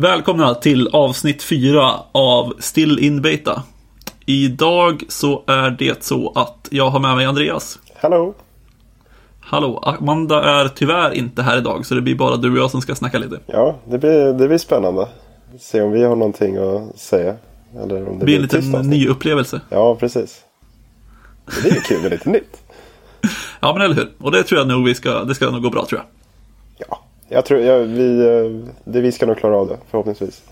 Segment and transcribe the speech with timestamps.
[0.00, 3.62] Välkomna till avsnitt 4 av Still in Beta.
[4.26, 7.78] Idag så är det så att jag har med mig Andreas.
[7.96, 8.34] Hallå!
[9.40, 12.80] Hallå, Amanda är tyvärr inte här idag så det blir bara du och jag som
[12.80, 13.40] ska snacka lite.
[13.46, 15.08] Ja, det blir, det blir spännande.
[15.58, 17.36] Se om vi har någonting att säga.
[17.82, 19.60] Eller om det, blir en liten ny upplevelse.
[19.68, 20.40] Ja, precis.
[21.62, 22.62] Det är kul med lite nytt.
[23.60, 25.70] Ja men eller hur, och det tror jag nog vi ska, det ska nog gå
[25.70, 26.19] bra tror jag.
[27.30, 30.42] Ja, jag tror ja, vi, eh, det, vi ska nog klara av det förhoppningsvis.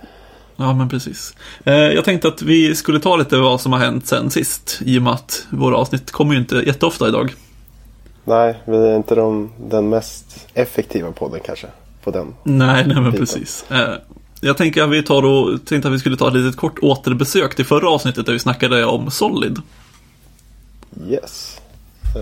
[0.57, 1.35] Ja men precis.
[1.65, 4.81] Eh, jag tänkte att vi skulle ta lite vad som har hänt sen sist.
[4.85, 7.35] I och med att våra avsnitt kommer ju inte jätteofta idag.
[8.25, 11.67] Nej, vi är inte de, den mest effektiva podden kanske.
[12.05, 12.35] På den.
[12.43, 13.65] Nej, nej men precis.
[13.71, 13.95] Eh,
[14.41, 17.55] jag tänker att vi tar och, tänkte att vi skulle ta ett litet kort återbesök
[17.55, 19.59] till förra avsnittet där vi snackade om Solid.
[21.09, 21.61] Yes.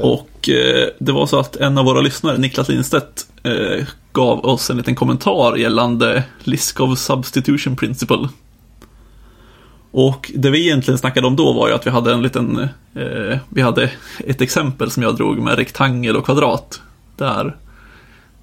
[0.02, 0.48] Och
[0.98, 3.26] det var så att en av våra lyssnare, Niklas Lindstedt,
[4.16, 8.28] gav oss en liten kommentar gällande Liskov Substitution Principle.
[9.90, 12.58] Och det vi egentligen snackade om då var ju att vi hade en liten,
[12.94, 16.80] eh, vi hade ett exempel som jag drog med rektangel och kvadrat.
[17.16, 17.56] Där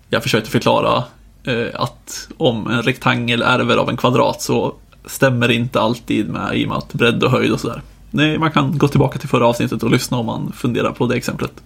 [0.09, 1.03] jag försökte förklara
[1.44, 4.75] eh, att om en rektangel ärver av en kvadrat så
[5.06, 7.81] stämmer det inte alltid med i och med att bredd och höjd och sådär.
[8.12, 11.16] Nej, man kan gå tillbaka till förra avsnittet och lyssna om man funderar på det
[11.16, 11.64] exemplet.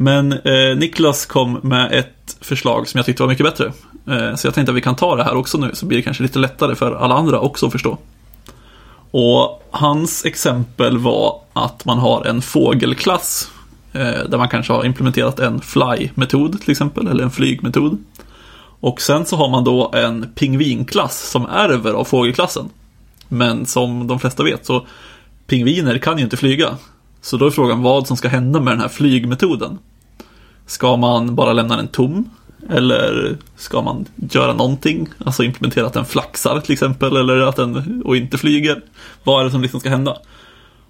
[0.00, 3.72] Men eh, Niklas kom med ett förslag som jag tyckte var mycket bättre.
[4.06, 6.02] Eh, så jag tänkte att vi kan ta det här också nu så blir det
[6.02, 7.98] kanske lite lättare för alla andra också att förstå.
[9.10, 13.50] Och hans exempel var att man har en fågelklass
[13.92, 17.98] eh, där man kanske har implementerat en fly-metod till exempel, eller en flygmetod.
[18.80, 22.68] Och sen så har man då en pingvinklass som ärver av fågelklassen.
[23.28, 24.86] Men som de flesta vet så
[25.46, 26.76] pingviner kan ju inte flyga.
[27.20, 29.78] Så då är frågan vad som ska hända med den här flygmetoden.
[30.66, 32.30] Ska man bara lämna den tom?
[32.70, 35.08] Eller ska man göra någonting?
[35.24, 38.82] Alltså implementera att den flaxar till exempel eller att den och inte flyger.
[39.24, 40.16] Vad är det som liksom ska hända?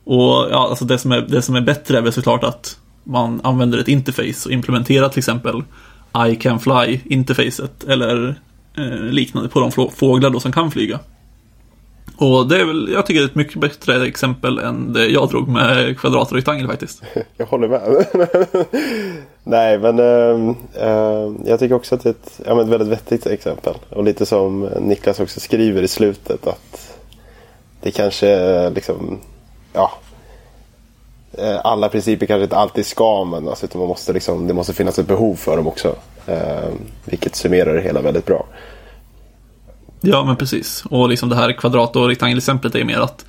[0.04, 3.40] Och ja, alltså det som är, det som är bättre är väl såklart att man
[3.44, 5.62] använder ett interface och implementerar till exempel
[6.28, 8.40] I can fly interfacet eller
[8.76, 11.00] eh, liknande på de fåglar då som kan flyga.
[12.20, 15.28] Och det är väl, jag tycker det är ett mycket bättre exempel än det jag
[15.28, 17.02] drog med kvadrat och rektangel faktiskt.
[17.36, 18.06] Jag håller med.
[19.44, 20.54] Nej, men äh,
[20.88, 23.74] äh, jag tycker också att det är ett, ja, ett väldigt vettigt exempel.
[23.90, 26.96] Och lite som Niklas också skriver i slutet att
[27.80, 29.18] det kanske eh, liksom,
[29.72, 29.92] ja,
[31.32, 34.98] eh, alla principer kanske inte alltid ska användas utan man måste liksom, det måste finnas
[34.98, 35.96] ett behov för dem också.
[36.26, 36.68] Eh,
[37.04, 38.46] vilket summerar det hela väldigt bra.
[40.00, 40.84] Ja, men precis.
[40.90, 43.24] Och liksom det här kvadrat och rektangelexemplet är mer att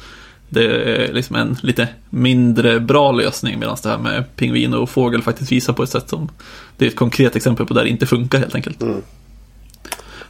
[0.50, 5.22] det är liksom en lite mindre bra lösning medan det här med pingvin och fågel
[5.22, 6.30] faktiskt visar på ett sätt som
[6.78, 8.80] det är ett konkret exempel på där det inte funkar helt enkelt.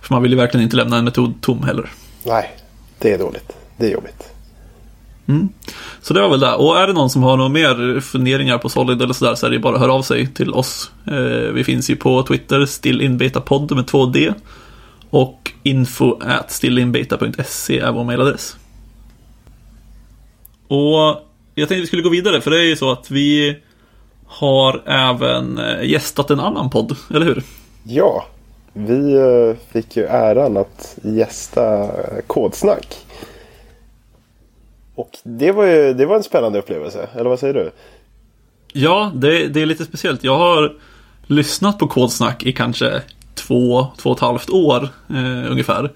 [0.02, 1.92] För man vill ju verkligen inte lämna en metod tom heller.
[2.24, 2.58] Nej,
[3.00, 3.52] det är dåligt.
[3.78, 4.30] Det är jobbigt.
[6.02, 6.54] Så det var väl det.
[6.54, 9.50] Och är det någon som har några mer funderingar på Solid eller sådär så är
[9.50, 10.92] det bara att höra av sig till oss.
[11.08, 14.34] Eh, vi finns ju på Twitter, stillinbetapodd med 2D.
[15.10, 18.56] Och info at stillinbeta.se är vår mailadress.
[20.68, 21.22] Och
[21.56, 23.60] jag tänkte vi skulle gå vidare för det är ju så att vi
[24.26, 27.44] har även eh, gästat en annan podd, eller hur?
[27.84, 28.26] Ja,
[28.74, 32.98] vi eh, fick ju äran att gästa eh, Kodsnack.
[34.96, 37.72] Och det var ju det var en spännande upplevelse, eller vad säger du?
[38.74, 40.24] Ja, det, det är lite speciellt.
[40.24, 40.74] Jag har
[41.28, 43.02] lyssnat på Kodsnack i kanske
[43.50, 45.92] två, två och ett halvt år eh, ungefär.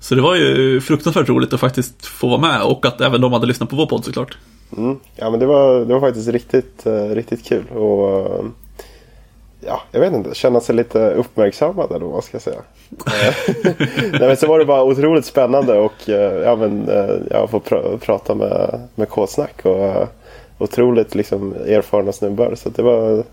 [0.00, 3.32] Så det var ju fruktansvärt roligt att faktiskt få vara med och att även de
[3.32, 4.38] hade lyssnat på vår podd såklart.
[4.76, 4.96] Mm.
[5.16, 7.64] Ja, men det var, det var faktiskt riktigt, eh, riktigt kul.
[7.68, 8.44] Och eh,
[9.60, 12.60] ja, jag vet inte, känna sig lite uppmärksammad eller vad man ska säga.
[13.06, 13.34] Eh,
[14.12, 17.60] nej, men så var det bara otroligt spännande och eh, ja, men, eh, jag får
[17.60, 20.08] pr- prata med, med Kodsnack och eh,
[20.58, 22.54] otroligt liksom, erfarna snubbar.
[22.54, 23.24] Så det var,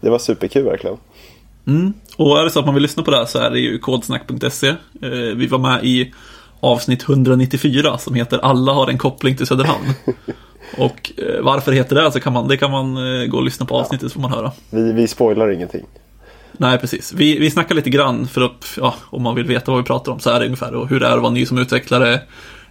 [0.00, 0.96] det var superkul verkligen.
[1.66, 1.92] Mm.
[2.16, 3.78] Och är det så att man vill lyssna på det här så är det ju
[3.78, 4.68] kodsnack.se.
[4.68, 4.76] Eh,
[5.36, 6.12] vi var med i
[6.60, 9.84] avsnitt 194 som heter Alla har en koppling till Söderhamn.
[10.78, 13.66] och eh, varför heter det så kan man, det kan man eh, gå och lyssna
[13.66, 14.52] på avsnittet så får man höra.
[14.70, 15.84] Vi, vi spoilar ingenting.
[16.52, 17.12] Nej, precis.
[17.12, 20.12] Vi, vi snackar lite grann för att, ja, om man vill veta vad vi pratar
[20.12, 22.20] om så är det ungefär och hur det är att vara ny som utvecklare.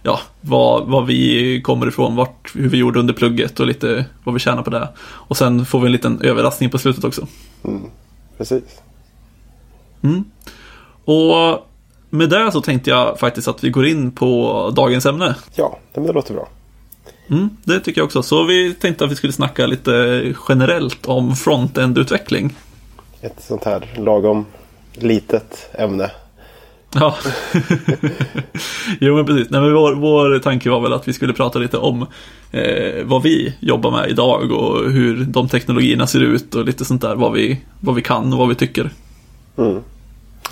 [0.02, 4.34] Ja, vad, vad vi kommer ifrån, vart, hur vi gjorde under plugget och lite vad
[4.34, 4.88] vi tjänar på det.
[4.98, 7.26] Och sen får vi en liten överraskning på slutet också.
[8.38, 8.82] Precis.
[11.04, 11.66] Och
[12.10, 15.34] med det så tänkte jag faktiskt att vi går in på dagens ämne.
[15.54, 16.48] Ja, det låter bra.
[17.30, 18.22] Mm, det tycker jag också.
[18.22, 22.54] Så vi tänkte att vi skulle snacka lite generellt om front-end-utveckling.
[23.20, 24.46] Ett sånt här lagom
[24.92, 26.10] litet ämne.
[26.94, 27.16] Ja,
[29.00, 29.50] jo men precis.
[29.50, 32.06] Nej, men vår, vår tanke var väl att vi skulle prata lite om
[32.50, 37.02] eh, vad vi jobbar med idag och hur de teknologierna ser ut och lite sånt
[37.02, 37.16] där.
[37.16, 38.90] Vad vi, vad vi kan och vad vi tycker.
[39.58, 39.82] Mm.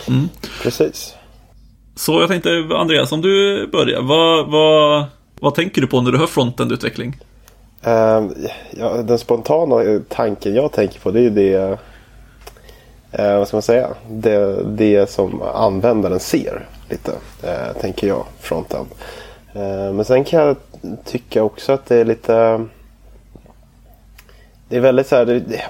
[0.09, 0.29] Mm.
[0.63, 1.15] Precis.
[1.97, 4.03] Så jag tänkte Andreas, om du börjar.
[4.03, 5.05] Vad, vad,
[5.41, 7.17] vad tänker du på när du hör frontend-utveckling?
[7.87, 8.31] Uh,
[8.71, 11.57] ja, den spontana tanken jag tänker på det är ju det
[13.19, 13.89] uh, vad ska man säga?
[14.11, 17.11] Det, det som användaren ser lite,
[17.45, 18.87] uh, tänker jag, frontend.
[19.93, 20.57] men sen kan jag
[21.05, 22.67] tycka också att det är lite
[24.69, 25.63] det är väldigt så här, det,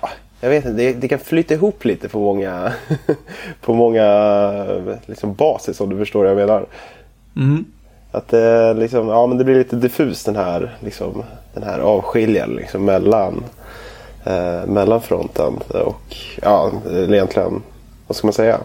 [0.45, 2.73] jag vet inte, det, det, kan flyta ihop lite på många,
[3.61, 4.67] på många
[5.07, 6.67] liksom basis om du förstår vad jag menar.
[7.37, 7.65] Mm.
[8.11, 11.23] Att det, liksom, ja, men det blir lite diffus den här, liksom,
[11.55, 13.45] den här avskiljaren liksom, mellan,
[14.25, 17.63] eh, mellan fronten och ja, egentligen,
[18.07, 18.61] vad ska man säga?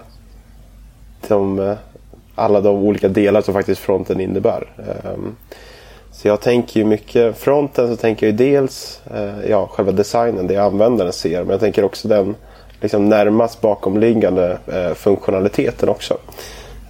[1.27, 1.75] De, eh,
[2.35, 4.67] alla de olika delar som faktiskt fronten innebär.
[5.13, 5.35] Um,
[6.21, 10.47] så jag tänker ju mycket, fronten så tänker jag ju dels eh, ja, själva designen,
[10.47, 11.39] det användaren ser.
[11.39, 12.35] Men jag tänker också den
[12.81, 16.17] liksom, närmast bakomliggande eh, funktionaliteten också.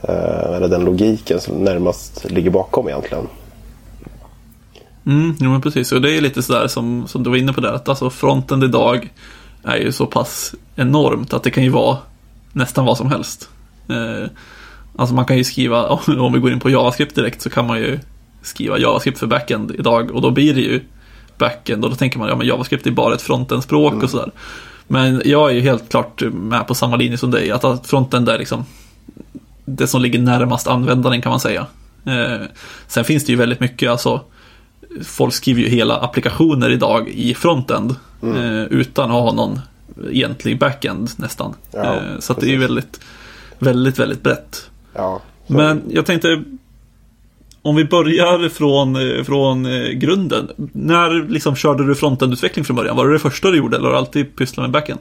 [0.01, 3.27] Eh, eller den logiken som närmast ligger bakom egentligen.
[5.05, 7.61] Mm, jo men precis, och det är lite sådär som, som du var inne på
[7.61, 9.09] där, att alltså fronten idag
[9.63, 11.97] är ju så pass enormt att det kan ju vara
[12.51, 13.49] nästan vad som helst.
[13.89, 14.29] Eh,
[14.95, 15.87] alltså man kan ju skriva,
[16.19, 17.99] om vi går in på JavaScript direkt så kan man ju
[18.41, 20.81] skriva JavaScript för backend idag och då blir det ju
[21.37, 24.03] backend och då tänker man ja men JavaScript är bara ett frontend-språk mm.
[24.03, 24.31] och sådär.
[24.87, 28.37] Men jag är ju helt klart med på samma linje som dig, att frontend är
[28.37, 28.65] liksom
[29.65, 31.65] det som ligger närmast användaren kan man säga.
[32.05, 32.45] Eh,
[32.87, 34.21] sen finns det ju väldigt mycket, alltså
[35.03, 38.37] folk skriver ju hela applikationer idag i frontend mm.
[38.37, 39.59] eh, utan att ha någon
[40.11, 41.53] egentlig backend nästan.
[41.71, 42.99] Ja, eh, så det är ju väldigt,
[43.59, 44.69] väldigt, väldigt brett.
[44.93, 46.43] Ja, Men jag tänkte
[47.61, 50.51] om vi börjar från, eh, från eh, grunden.
[50.73, 52.97] När liksom körde du frontend-utveckling från början?
[52.97, 54.99] Var det det första du gjorde eller har du alltid pysslat med backend?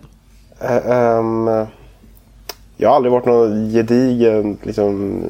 [0.64, 1.66] Uh, um,
[2.76, 5.22] jag har aldrig varit någon gedigen liksom,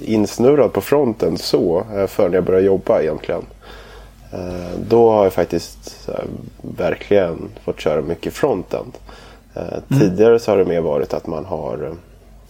[0.00, 3.42] insnurrad på fronten så förrän jag började jobba egentligen.
[4.34, 6.08] Uh, då har jag faktiskt
[6.62, 8.92] verkligen fått köra mycket frontend.
[9.54, 10.00] Mm.
[10.00, 11.94] Tidigare så har det mer varit att man har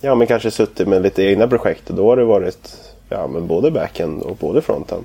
[0.01, 3.47] ja, men kanske suttit med lite egna projekt och då har det varit ja, men
[3.47, 5.05] både backend och både fronten.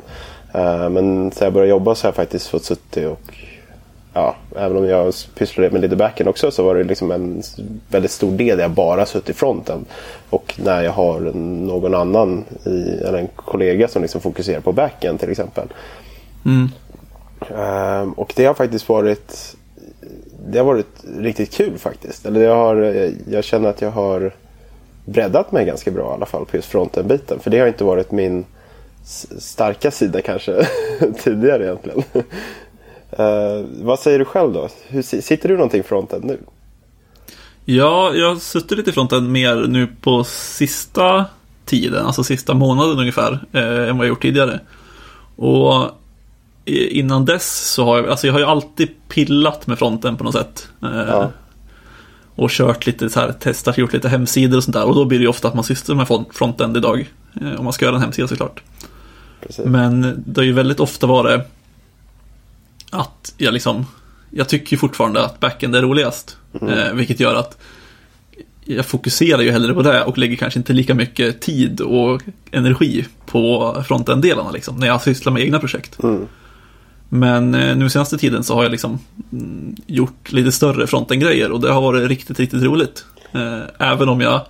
[0.56, 3.36] Uh, men sen jag började jobba så har jag faktiskt fått suttit och
[4.13, 7.44] ja, även om jag pysslade med lite backend också så var det liksom en
[7.89, 9.86] väldigt stor del där jag bara suttit i fronten.
[10.30, 12.69] Och när jag har någon annan, i,
[13.07, 15.68] eller en kollega som liksom fokuserar på backend till exempel.
[16.45, 16.69] Mm.
[17.51, 19.56] Uh, och det har faktiskt varit
[20.48, 22.25] det har varit riktigt kul faktiskt.
[22.25, 24.31] Eller jag, har, jag känner att jag har
[25.06, 27.39] breddat mig ganska bra i alla fall på just fronten-biten.
[27.39, 28.45] För det har inte varit min
[29.39, 30.68] starka sida kanske
[31.24, 32.03] tidigare egentligen.
[33.19, 34.69] uh, vad säger du själv då?
[34.88, 36.38] Hur, sitter du någonting fronten nu?
[37.65, 41.25] Ja, jag suttit lite fronten mer nu på sista
[41.65, 44.59] tiden, alltså sista månaden ungefär, eh, än vad jag gjort tidigare.
[45.36, 45.89] Och
[46.65, 50.33] innan dess så har jag, alltså jag har ju alltid pillat med fronten på något
[50.33, 50.68] sätt.
[50.83, 51.31] Eh, ja
[52.36, 54.86] och kört lite så här, testat, gjort lite hemsidor och sånt där.
[54.86, 57.10] Och då blir det ju ofta att man sysslar med frontend idag.
[57.42, 58.62] Eh, om man ska göra en hemsida såklart.
[59.42, 59.65] Precis.
[59.65, 61.41] Men det har ju väldigt ofta varit
[62.89, 63.86] att jag liksom,
[64.29, 66.38] jag tycker ju fortfarande att backend är roligast.
[66.62, 66.74] Mm.
[66.74, 67.58] Eh, vilket gör att
[68.65, 73.05] jag fokuserar ju hellre på det och lägger kanske inte lika mycket tid och energi
[73.25, 76.03] på frontend-delarna liksom, när jag sysslar med egna projekt.
[76.03, 76.27] Mm.
[77.13, 79.00] Men eh, nu senaste tiden så har jag liksom
[79.32, 83.06] mm, gjort lite större fronten-grejer och det har varit riktigt, riktigt roligt.
[83.32, 84.41] Eh, även om jag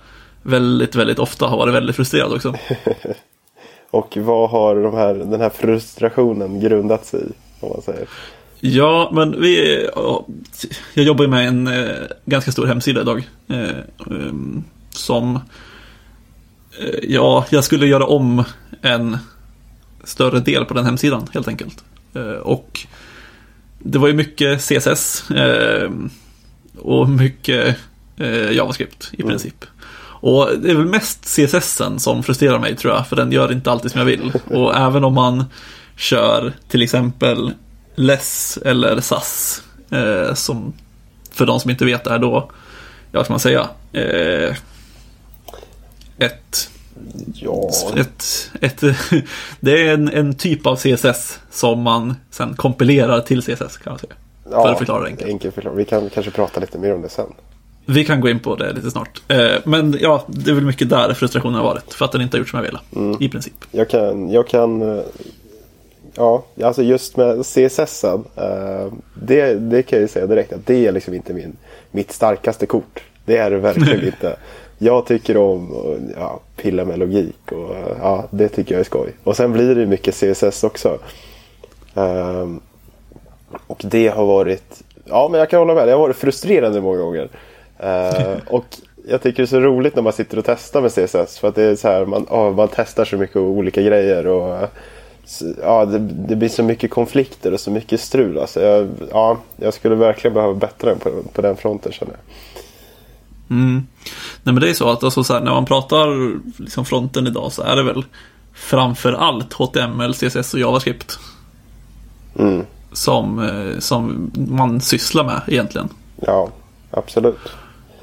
[0.42, 2.54] väldigt, väldigt ofta har varit väldigt frustrerad också.
[3.90, 7.32] och vad har de här, den här frustrationen grundats i?
[7.60, 8.08] Om man säger?
[8.60, 9.88] Ja, men vi,
[10.94, 13.28] jag jobbar ju med en eh, ganska stor hemsida idag.
[13.48, 15.38] Ehm, som,
[17.02, 18.44] ja, jag skulle göra om
[18.82, 19.18] en
[20.04, 21.84] större del på den hemsidan helt enkelt.
[22.14, 22.86] Eh, och
[23.78, 25.90] det var ju mycket CSS eh,
[26.78, 27.76] och mycket
[28.16, 29.30] eh, JavaScript i mm.
[29.30, 29.64] princip.
[30.22, 33.70] Och det är väl mest CSS som frustrerar mig tror jag, för den gör inte
[33.70, 34.32] alltid som jag vill.
[34.46, 35.44] Och även om man
[35.96, 37.52] kör till exempel
[37.94, 40.72] LESS eller SAS, eh, som
[41.32, 42.50] för de som inte vet är då,
[43.10, 44.56] ja vad ska man säga, eh,
[46.18, 46.70] ett
[47.34, 47.70] Ja.
[47.96, 48.80] Ett, ett,
[49.60, 53.98] det är en, en typ av CSS som man sen kompilerar till CSS kan man
[53.98, 54.12] säga.
[54.50, 55.30] Ja, för att förklara det enkelt.
[55.30, 55.74] Enkel förklara.
[55.74, 57.26] Vi kan kanske prata lite mer om det sen.
[57.86, 59.22] Vi kan gå in på det lite snart.
[59.28, 61.94] Eh, men ja, det är väl mycket där frustrationen har varit.
[61.94, 62.80] För att den inte har gjort som jag ville.
[62.96, 63.22] Mm.
[63.22, 63.54] I princip.
[63.70, 65.04] Jag kan, jag kan eh,
[66.14, 68.04] Ja, alltså just med CSS.
[68.04, 71.56] Eh, det, det kan jag ju säga direkt att det är liksom inte min,
[71.90, 73.02] mitt starkaste kort.
[73.24, 74.36] Det är det verkligen inte.
[74.82, 79.12] Jag tycker om att ja, pilla med logik och ja, det tycker jag är skoj.
[79.24, 80.98] Och sen blir det mycket CSS också.
[81.94, 82.60] Um,
[83.66, 86.98] och det har varit, ja men jag kan hålla med, det har varit frustrerande många
[86.98, 87.28] gånger.
[87.84, 88.64] Uh, och
[89.08, 91.38] jag tycker det är så roligt när man sitter och testar med CSS.
[91.38, 94.26] För att det är så här, man, oh, man testar så mycket olika grejer.
[94.26, 94.68] och
[95.62, 98.38] ja, det, det, blir så mycket konflikter och så mycket strul.
[98.38, 102.20] Alltså jag, ja, jag skulle verkligen behöva bättra på, på den fronten känner jag.
[103.52, 103.86] Mm.
[104.42, 107.52] Nej men det är så att alltså, så här, när man pratar liksom fronten idag
[107.52, 108.04] så är det väl
[108.54, 111.18] framför allt HTML, CSS och JavaScript.
[112.38, 112.66] Mm.
[112.92, 115.88] Som, eh, som man sysslar med egentligen.
[116.16, 116.50] Ja,
[116.90, 117.38] absolut.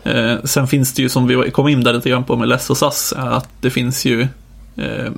[0.03, 2.69] Eh, sen finns det ju som vi kom in där lite grann på med LESS
[2.69, 4.27] och SAS, att det finns ju
[4.75, 5.11] eh,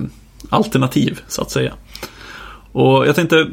[0.50, 1.72] alternativ så att säga.
[2.72, 3.46] Och jag tänkte,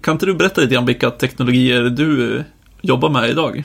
[0.00, 2.44] kan inte du berätta lite grann vilka teknologier du
[2.80, 3.64] jobbar med idag?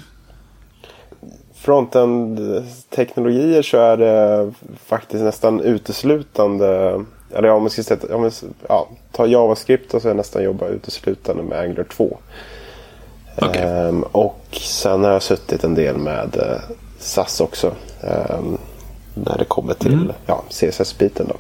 [1.62, 4.52] Frontend-teknologier så är det
[4.86, 7.02] faktiskt nästan uteslutande
[7.34, 8.32] eller ja, om man ska säga, om man,
[8.68, 12.18] ja, ta JavaScript och så nästan jobba uteslutande med Angular 2.
[13.38, 13.62] Okay.
[13.62, 17.76] Ehm, och sen har jag suttit en del med eh, SAS också.
[18.02, 18.58] Ehm,
[19.14, 20.12] när det kommer till mm.
[20.26, 21.36] ja, CSS-biten då.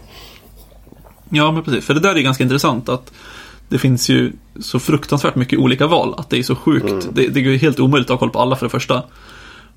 [1.30, 1.86] Ja, men precis.
[1.86, 3.12] För det där är ganska intressant att
[3.70, 6.16] det finns ju så fruktansvärt mycket olika val.
[6.18, 6.90] Att det är så sjukt.
[6.90, 7.04] Mm.
[7.12, 9.04] Det, det är helt omöjligt att ha koll på alla för det första.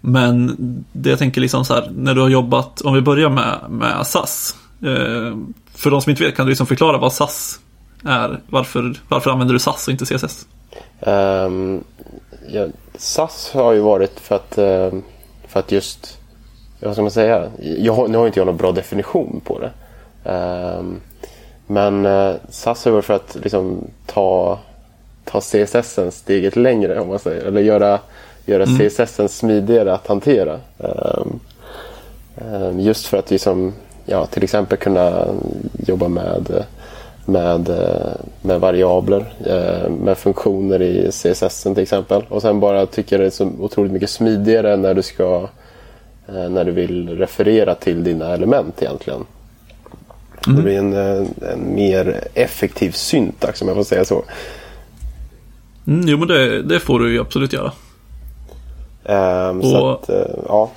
[0.07, 0.57] Men
[0.93, 4.07] det jag tänker liksom så här, när du har jobbat, om vi börjar med, med
[4.07, 4.57] SAS.
[4.83, 5.37] Eh,
[5.75, 7.61] för de som inte vet, kan du liksom förklara vad SAS
[8.05, 8.41] är?
[8.47, 10.47] Varför, varför använder du SAS och inte CSS?
[11.01, 11.85] Um, ehm,
[12.49, 12.67] ja,
[12.99, 15.03] SAS har ju varit för att, ehm,
[15.49, 16.19] för att just,
[16.81, 19.73] vad ska man säga, jag, nu har inte jag någon bra definition på det.
[20.31, 21.01] Um,
[21.67, 24.59] men eh, SAS har varit för att liksom, ta,
[25.25, 27.45] ta CSS steget längre om man säger.
[27.45, 28.01] Eller göra,
[28.47, 28.91] göra mm.
[28.91, 30.61] CSS smidigare att hantera.
[30.79, 31.41] Um,
[32.53, 33.73] um, just för att liksom,
[34.05, 35.27] ja, till exempel kunna
[35.87, 36.65] jobba med,
[37.25, 37.69] med,
[38.43, 42.23] med variabler, eh, med funktioner i CSS till exempel.
[42.29, 45.49] Och sen bara tycker det är så otroligt mycket smidigare när du ska
[46.29, 49.25] eh, när du vill referera till dina element egentligen.
[50.47, 50.57] Mm.
[50.57, 50.93] Det blir en,
[51.53, 54.25] en mer effektiv syntax om jag får säga så.
[55.87, 57.73] Mm, jo men det, det får du ju absolut göra.
[59.05, 60.71] Um, och, så att, uh, ja.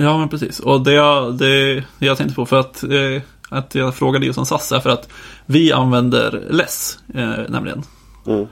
[0.00, 0.60] Ja men precis.
[0.60, 4.46] Och det jag, det jag tänkte på för att, eh, att jag frågade just om
[4.46, 5.08] SAS är för att
[5.46, 7.82] vi använder LESS eh, nämligen.
[8.26, 8.46] Mm.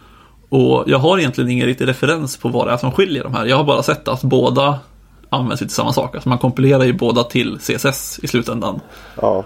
[0.49, 3.47] Och jag har egentligen ingen riktig referens på vad det är som skiljer de här.
[3.47, 4.79] Jag har bara sett att båda
[5.31, 6.15] används till samma sak.
[6.15, 8.81] Alltså man kompilerar ju båda till CSS i slutändan.
[9.21, 9.45] Ja.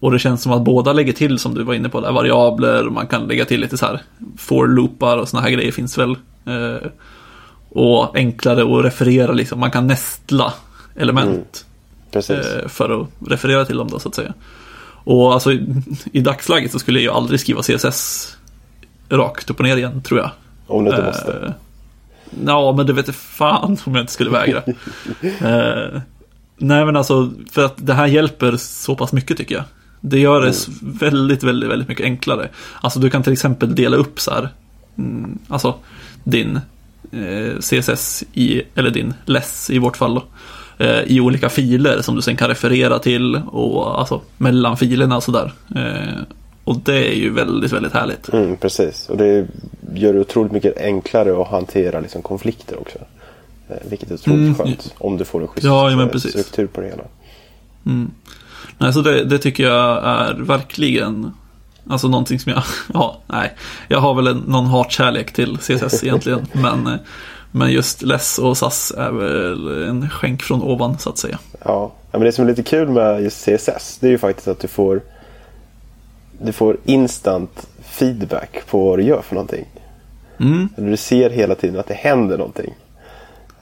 [0.00, 2.84] Och det känns som att båda lägger till, som du var inne på, där, variabler.
[2.84, 4.02] Man kan lägga till lite så här
[4.38, 6.16] for-loopar och såna här grejer finns väl.
[6.44, 6.88] Eh,
[7.68, 9.60] och enklare att referera liksom.
[9.60, 10.54] Man kan nästla
[10.96, 11.64] element.
[12.12, 12.40] Mm.
[12.40, 14.34] Eh, för att referera till dem då så att säga.
[15.04, 15.82] Och alltså i,
[16.12, 18.36] i dagsläget så skulle jag ju aldrig skriva CSS
[19.08, 20.30] rakt upp och ner igen tror jag.
[20.66, 21.54] Om du inte eh, måste.
[22.46, 24.62] Ja, men det vet fan om jag inte skulle vägra.
[25.22, 26.00] eh,
[26.56, 29.64] nej, men alltså för att det här hjälper så pass mycket tycker jag.
[30.00, 30.98] Det gör det mm.
[30.98, 32.48] väldigt, väldigt, väldigt mycket enklare.
[32.80, 34.48] Alltså du kan till exempel dela upp så här.
[34.98, 35.74] Mm, alltså
[36.24, 36.60] din
[37.60, 40.22] CSS i, eller din less i vårt fall då
[40.84, 45.22] eh, i olika filer som du sen kan referera till och alltså mellan filerna och
[45.22, 45.52] sådär.
[45.76, 46.22] Eh,
[46.64, 48.32] och det är ju väldigt, väldigt härligt.
[48.32, 49.46] Mm, precis, och det
[49.94, 52.98] gör det otroligt mycket enklare att hantera liksom, konflikter också.
[53.68, 54.54] Eh, vilket är otroligt mm.
[54.54, 57.04] skönt om du får en schysst ja, eh, struktur på det hela.
[57.86, 58.10] Mm.
[58.78, 61.32] Nej, så det, det, tycker jag är verkligen
[61.90, 62.62] Alltså någonting som jag,
[62.94, 63.52] ja, nej.
[63.88, 66.46] Jag har väl en, någon hatkärlek till CSS egentligen.
[66.52, 66.98] men, eh,
[67.50, 71.38] men just LESS och SAS är väl en skänk från ovan så att säga.
[71.64, 74.60] Ja, men det som är lite kul med just CSS det är ju faktiskt att
[74.60, 75.00] du får
[76.42, 79.64] du får instant feedback på vad du gör för någonting.
[80.40, 80.68] Mm.
[80.76, 82.74] Du ser hela tiden att det händer någonting.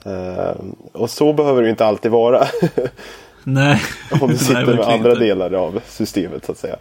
[0.07, 0.55] Uh,
[0.91, 2.47] och så behöver det inte alltid vara.
[3.43, 3.81] Nej.
[4.21, 5.23] Om du sitter Nej, med andra inte.
[5.23, 6.75] delar av systemet så att säga.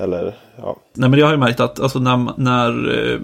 [0.00, 0.76] Eller, ja.
[0.94, 3.20] Nej, men jag har ju märkt att alltså, när, när eh,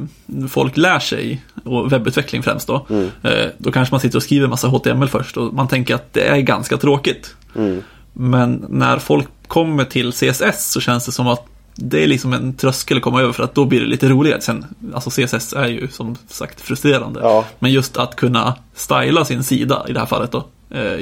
[0.49, 3.11] folk lär sig, och webbutveckling främst då, mm.
[3.23, 6.29] eh, då kanske man sitter och skriver massa HTML först och man tänker att det
[6.29, 7.35] är ganska tråkigt.
[7.57, 7.83] Mm.
[8.13, 12.55] Men när folk kommer till CSS så känns det som att det är liksom en
[12.55, 14.41] tröskel att komma över för att då blir det lite roligare.
[14.41, 14.65] Sen,
[14.95, 17.21] alltså CSS är ju som sagt frustrerande.
[17.23, 17.45] Ja.
[17.59, 20.39] Men just att kunna styla sin sida i det här fallet då.
[20.71, 21.01] eh,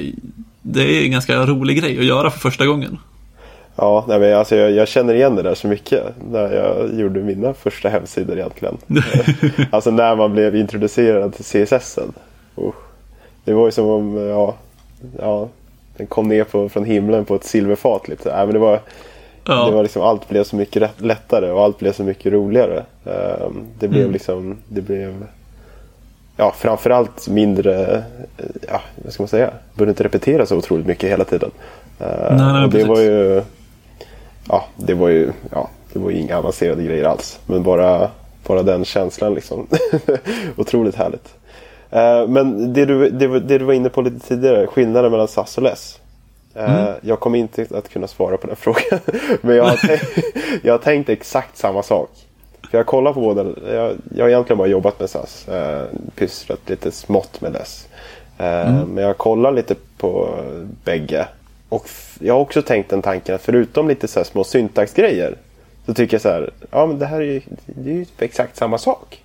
[0.62, 2.98] det är en ganska rolig grej att göra för första gången.
[3.76, 7.20] Ja, nej, men alltså jag, jag, känner igen det där så mycket när jag gjorde
[7.20, 8.78] mina första hemsidor egentligen.
[9.70, 11.98] alltså när man blev introducerad till CSS.
[12.58, 12.70] Uh,
[13.44, 14.54] det var ju som om ja,
[15.18, 15.48] ja,
[15.96, 18.08] den kom ner på, från himlen på ett silverfat.
[18.08, 18.30] Lite.
[18.30, 18.80] Äh, men det var,
[19.44, 19.66] ja.
[19.66, 22.84] det var liksom, allt blev så mycket lättare och allt blev så mycket roligare.
[23.06, 24.12] Uh, det blev mm.
[24.12, 25.26] liksom, det blev
[26.36, 28.04] ja, framförallt mindre,
[28.68, 31.50] ja, vad ska man säga, behövde inte repetera så otroligt mycket hela tiden.
[32.00, 32.88] Uh, nej, nej, och det precis.
[32.88, 33.42] var ju
[34.48, 37.38] ja, det var ju, ja, det var ju inga avancerade grejer alls.
[37.46, 38.10] Men bara,
[38.46, 39.66] bara den känslan liksom.
[40.56, 41.34] Otroligt härligt.
[41.92, 45.56] Uh, men det du, det, det, du var inne på lite tidigare, skillnaden mellan SAS
[45.56, 46.00] och LESS.
[46.56, 46.94] Uh, mm.
[47.00, 49.00] Jag kommer inte att kunna svara på den frågan.
[49.40, 50.18] men jag har, tänkt,
[50.62, 52.10] jag har tänkt exakt samma sak.
[52.70, 55.46] För jag kollar på båda, jag, jag har egentligen bara jobbat med SAS.
[55.48, 55.82] Uh,
[56.14, 57.88] pysslat lite smått med LESS.
[58.40, 58.88] Uh, mm.
[58.88, 60.28] Men jag kollar lite på
[60.84, 61.26] bägge.
[61.74, 61.88] Och
[62.18, 65.36] jag har också tänkt den tanken att förutom lite så små syntaxgrejer
[65.86, 68.22] så tycker jag så här, ja men det här är ju, det är ju typ
[68.22, 69.22] exakt samma sak.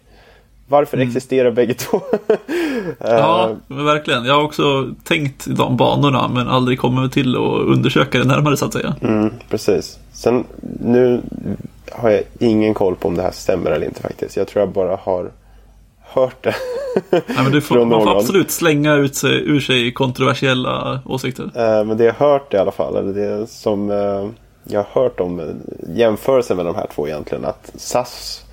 [0.68, 1.08] Varför mm.
[1.08, 2.02] existerar bägge två?
[3.00, 4.26] ja, men verkligen.
[4.26, 8.58] Jag har också tänkt i de banorna men aldrig kommit till att undersöka det närmare
[8.58, 8.96] så att säga.
[9.02, 10.00] Mm, precis.
[10.14, 10.44] Sen
[10.80, 11.22] nu
[11.92, 14.38] har jag ingen koll på om det här stämmer eller inte faktiskt.
[14.38, 15.32] Jag tror jag bara har
[16.10, 16.56] hört det.
[17.12, 21.44] ja, men du får, man får absolut slänga ut sig, ur sig kontroversiella åsikter.
[21.44, 24.30] Uh, men det jag har hört i alla fall, eller det som uh,
[24.64, 25.62] jag har hört om
[25.94, 27.46] jämförelsen med de här två egentligen.
[27.46, 28.46] Att SAS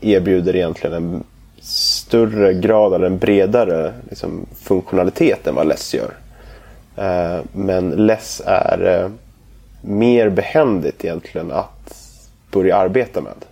[0.00, 1.24] erbjuder egentligen en
[1.60, 6.14] större grad eller en bredare liksom, funktionalitet än vad LESS gör.
[7.52, 9.10] men LESS är
[9.80, 11.96] mer behändigt egentligen att
[12.50, 13.44] börja arbeta med.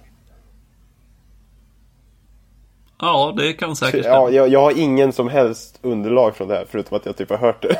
[3.02, 6.64] Ja, det kan säkert Ja, jag, jag, har ingen som helst underlag från det här
[6.71, 7.76] förutom att jag typ har hört det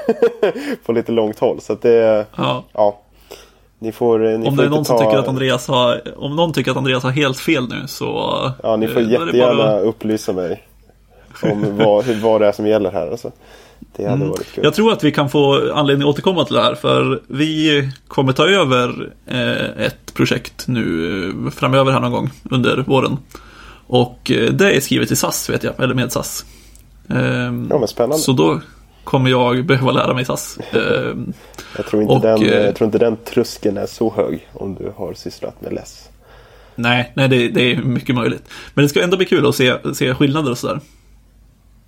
[0.85, 1.61] på lite långt håll.
[1.61, 2.65] Så att det, ja.
[2.73, 3.01] ja.
[3.79, 4.85] Ni får, ni om det är någon ta...
[4.85, 8.51] som tycker att Andreas har, om någon tycker att Andreas har helt fel nu så.
[8.63, 9.81] Ja, ni får jättegärna bara...
[9.81, 10.63] upplysa mig
[11.43, 13.11] om vad, vad det är som gäller här.
[13.11, 13.31] Alltså.
[13.97, 14.29] Det hade mm.
[14.29, 14.65] varit kul.
[14.65, 18.33] Jag tror att vi kan få anledning att återkomma till det här för vi kommer
[18.33, 23.19] ta över eh, ett projekt nu eh, framöver här någon gång under våren.
[23.87, 26.45] Och eh, det är skrivet i SAS vet jag, eller med SAS.
[27.09, 28.19] Ehm, ja men spännande.
[28.19, 28.61] Så då
[29.05, 30.59] kommer jag behöva lära mig SAS.
[30.73, 31.33] Ehm,
[31.77, 34.75] jag, tror inte och, den, eh, jag tror inte den tröskeln är så hög om
[34.75, 36.09] du har sysslat med LESS.
[36.75, 38.49] Nej, nej det, det, är mycket möjligt.
[38.75, 40.81] Men det ska ändå bli kul att se, se skillnader och sådär.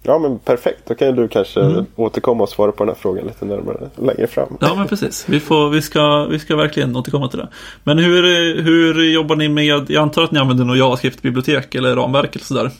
[0.07, 1.87] Ja men perfekt, då kan du kanske mm.
[1.97, 4.57] återkomma och svara på den här frågan lite närmare längre fram.
[4.61, 7.49] Ja men precis, vi, får, vi, ska, vi ska verkligen återkomma till det.
[7.85, 8.23] Men hur,
[8.63, 12.71] hur jobbar ni med, jag antar att ni använder något JavaScript-bibliotek eller ramverk eller sådär?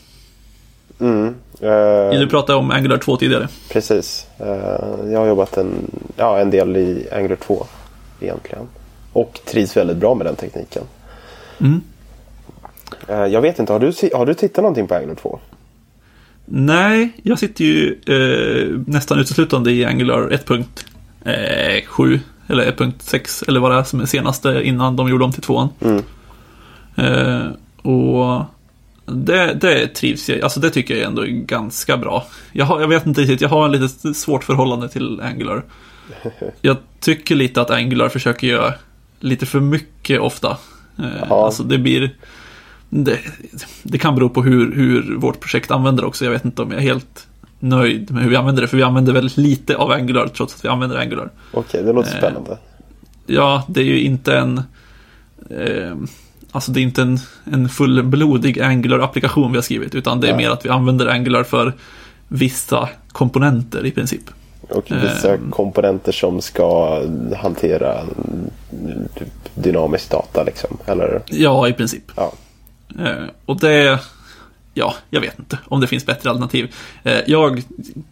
[0.99, 1.35] Mm.
[1.63, 3.47] Uh, du pratade om Angular 2 tidigare.
[3.69, 7.65] Precis, uh, jag har jobbat en, ja, en del i Angular 2
[8.19, 8.67] egentligen.
[9.13, 10.83] Och trivs väldigt bra med den tekniken.
[11.59, 11.81] Mm.
[13.09, 15.39] Uh, jag vet inte, har du, har du tittat någonting på Angular 2?
[16.45, 23.71] Nej, jag sitter ju eh, nästan uteslutande i Angular 1.7 eh, eller 1.6 eller vad
[23.71, 25.69] det är som är senaste innan de gjorde om till tvåan.
[25.81, 26.03] Mm.
[26.95, 27.47] Eh,
[27.91, 28.43] och
[29.05, 32.25] det, det trivs jag, alltså det tycker jag ändå är ganska bra.
[32.51, 35.63] Jag, har, jag vet inte riktigt, jag har en lite svårt förhållande till Angular.
[36.61, 38.73] Jag tycker lite att Angular försöker göra
[39.19, 40.57] lite för mycket ofta.
[40.99, 41.45] Eh, ja.
[41.45, 42.15] Alltså det blir
[42.89, 43.19] det,
[43.83, 46.25] det, kan bero på hur, hur vårt projekt använder det också.
[46.25, 47.27] Jag vet inte om jag är helt
[47.59, 48.67] nöjd med hur vi använder det.
[48.67, 51.31] För vi använder väldigt lite av Angular trots att vi använder Angular.
[51.53, 52.57] Okej, det låter eh, spännande.
[53.25, 54.57] Ja, det är ju inte en...
[55.49, 55.95] Eh,
[56.51, 59.95] alltså det är inte en, en fullblodig Angular-applikation vi har skrivit.
[59.95, 60.37] Utan det är ja.
[60.37, 61.73] mer att vi använder Angular för
[62.27, 64.23] vissa komponenter i princip.
[64.69, 67.01] Och vissa eh, komponenter som ska
[67.37, 68.01] hantera
[69.55, 71.21] dynamisk data liksom, eller?
[71.25, 72.11] Ja, i princip.
[72.15, 72.31] Ja.
[72.99, 73.99] Eh, och det,
[74.73, 76.75] ja, jag vet inte om det finns bättre alternativ.
[77.03, 77.63] Eh, jag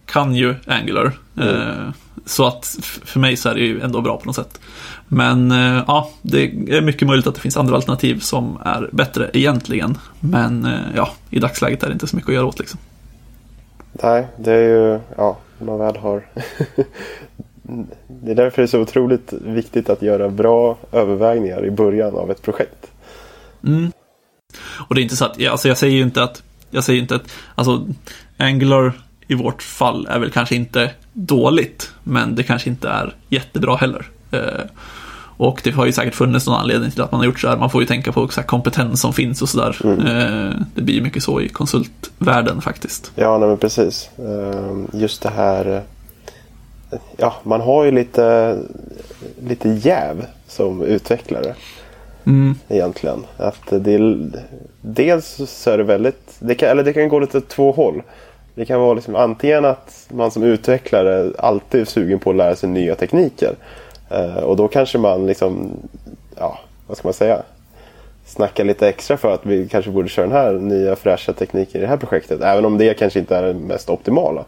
[0.05, 1.11] kan ju Angular.
[1.37, 1.93] Mm.
[2.25, 4.59] Så att för mig så är det ju ändå bra på något sätt.
[5.07, 5.51] Men
[5.87, 9.97] ja, det är mycket möjligt att det finns andra alternativ som är bättre egentligen.
[10.19, 12.79] Men ja, i dagsläget är det inte så mycket att göra åt liksom.
[13.91, 16.23] Nej, det är ju, ja, man väl har
[18.07, 22.31] Det är därför det är så otroligt viktigt att göra bra övervägningar i början av
[22.31, 22.91] ett projekt.
[23.63, 23.91] Mm.
[24.87, 27.15] Och det är inte så att, alltså jag säger ju inte att, jag säger inte
[27.15, 27.23] att,
[27.55, 27.87] alltså
[28.37, 28.93] Angular
[29.27, 34.05] i vårt fall är väl kanske inte dåligt, men det kanske inte är jättebra heller.
[34.31, 34.65] Eh,
[35.37, 37.57] och det har ju säkert funnits någon anledning till att man har gjort så här.
[37.57, 39.77] Man får ju tänka på exakt kompetens som finns och sådär.
[39.83, 39.99] Mm.
[39.99, 43.11] Eh, det blir ju mycket så i konsultvärlden faktiskt.
[43.15, 44.09] Ja, nej, men precis.
[44.17, 45.83] Eh, just det här
[47.17, 48.57] ja, man har ju lite,
[49.47, 51.55] lite jäv som utvecklare.
[52.25, 52.55] Mm.
[52.69, 53.25] Egentligen.
[53.37, 54.19] Att det,
[54.81, 58.01] dels så är det väldigt, det kan, eller det kan gå lite två håll.
[58.55, 62.55] Det kan vara liksom antingen att man som utvecklare alltid är sugen på att lära
[62.55, 63.55] sig nya tekniker.
[64.09, 65.77] Eh, och då kanske man liksom,
[66.37, 67.41] ja, vad ska man säga?
[68.25, 71.83] Snacka lite extra för att vi kanske borde köra den här nya fräscha tekniken i
[71.83, 72.41] det här projektet.
[72.41, 74.45] Även om det kanske inte är det mest optimala.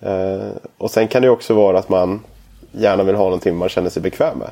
[0.00, 0.48] Eh,
[0.78, 2.20] och sen kan det också vara att man
[2.72, 4.50] gärna vill ha någonting man känner sig bekväm med.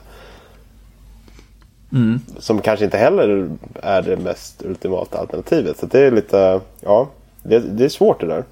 [1.92, 2.20] Mm.
[2.38, 5.78] Som kanske inte heller är det mest ultimata alternativet.
[5.78, 7.08] Så det är lite, ja,
[7.42, 8.44] det, det är svårt det där.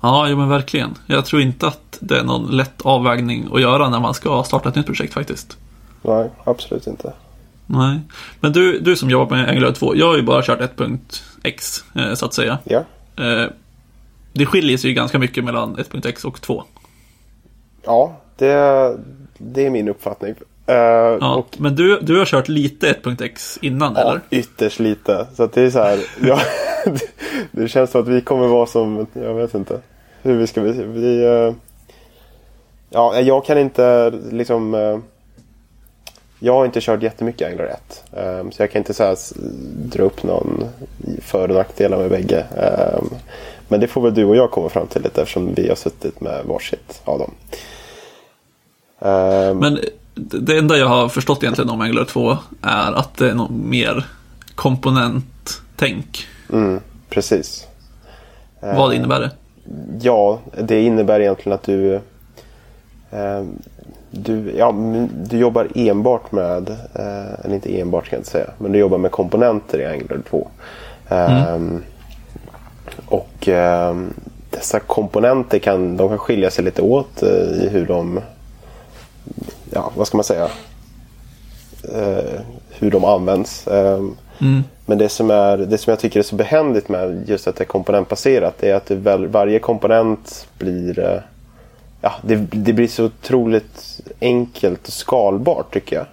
[0.00, 0.94] Ja, jo, men verkligen.
[1.06, 4.68] Jag tror inte att det är någon lätt avvägning att göra när man ska starta
[4.68, 5.56] ett nytt projekt faktiskt.
[6.02, 7.12] Nej, absolut inte.
[7.66, 8.00] Nej,
[8.40, 12.14] men du, du som jobbar med Angular 2, jag har ju bara kört 1.x eh,
[12.14, 12.58] så att säga.
[12.64, 12.84] Ja.
[13.16, 13.50] Eh,
[14.32, 16.64] det skiljer sig ju ganska mycket mellan 1.x och 2.
[17.84, 18.96] Ja, det,
[19.38, 20.34] det är min uppfattning.
[20.68, 20.76] Uh,
[21.20, 24.20] ja, och, men du, du har kört lite 1.x innan ja, eller?
[24.30, 25.26] ytterst lite.
[25.34, 26.40] Så det är så här, ja,
[26.84, 27.00] det,
[27.50, 29.80] det känns som att vi kommer vara som, jag vet inte.
[30.22, 31.54] Hur vi ska, vi, vi uh,
[32.90, 34.98] ja, jag kan inte liksom uh,
[36.44, 38.04] jag har inte kört jättemycket Angler 1.
[38.12, 39.16] Um, så jag kan inte så här,
[39.88, 40.64] dra upp någon
[41.20, 42.44] för och nackdelar med bägge.
[42.98, 43.10] Um,
[43.68, 46.20] men det får väl du och jag komma fram till lite eftersom vi har suttit
[46.20, 47.34] med varsitt av dem.
[48.98, 49.78] Um, men
[50.14, 54.06] det enda jag har förstått egentligen om Angular 2 är att det är något mer
[54.54, 56.26] komponenttänk.
[56.52, 57.66] Mm, precis.
[58.60, 59.30] Vad innebär det?
[60.00, 62.00] Ja, det innebär egentligen att du
[64.10, 64.74] du, ja,
[65.24, 68.98] du jobbar enbart med, eh, eller inte enbart kan jag inte säga, men du jobbar
[68.98, 70.48] med komponenter i Angular 2.
[71.08, 71.82] Mm.
[73.06, 73.48] Och
[74.50, 78.20] dessa komponenter kan, de kan skilja sig lite åt i hur de,
[79.74, 80.48] ja vad ska man säga,
[81.94, 83.66] uh, hur de används.
[83.66, 84.64] Um, mm.
[84.86, 87.64] Men det som, är, det som jag tycker är så behändigt med just att det
[87.64, 91.20] är komponentbaserat är att det väl, varje komponent blir uh,
[92.00, 96.06] ja, det, det, blir så otroligt enkelt och skalbart tycker jag.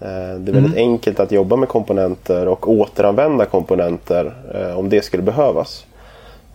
[0.00, 0.90] Eh, det är väldigt mm.
[0.90, 5.86] enkelt att jobba med komponenter och återanvända komponenter eh, om det skulle behövas.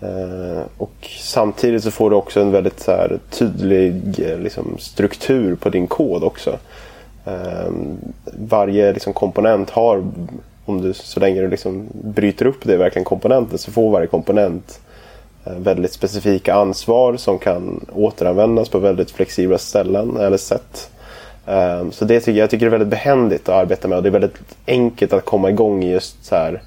[0.02, 5.56] Eh, och samtidigt så får du också en väldigt så här, tydlig eh, liksom, struktur
[5.56, 6.58] på din kod också.
[7.26, 10.04] Ehm, varje liksom, komponent har,
[10.66, 14.80] om du, så länge du liksom bryter upp det verkligen komponenten, så får varje komponent
[15.46, 20.90] Eh, väldigt specifika ansvar som kan återanvändas på väldigt flexibla ställen eller sätt.
[21.46, 24.10] Eh, så det tycker jag, tycker det är väldigt behändigt att arbeta med och det
[24.10, 26.62] är väldigt enkelt att komma igång i just så här,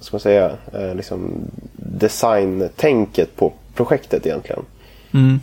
[0.00, 1.32] ska man säga, eh, liksom
[1.76, 4.62] designtänket på projektet egentligen.
[5.14, 5.40] Mm.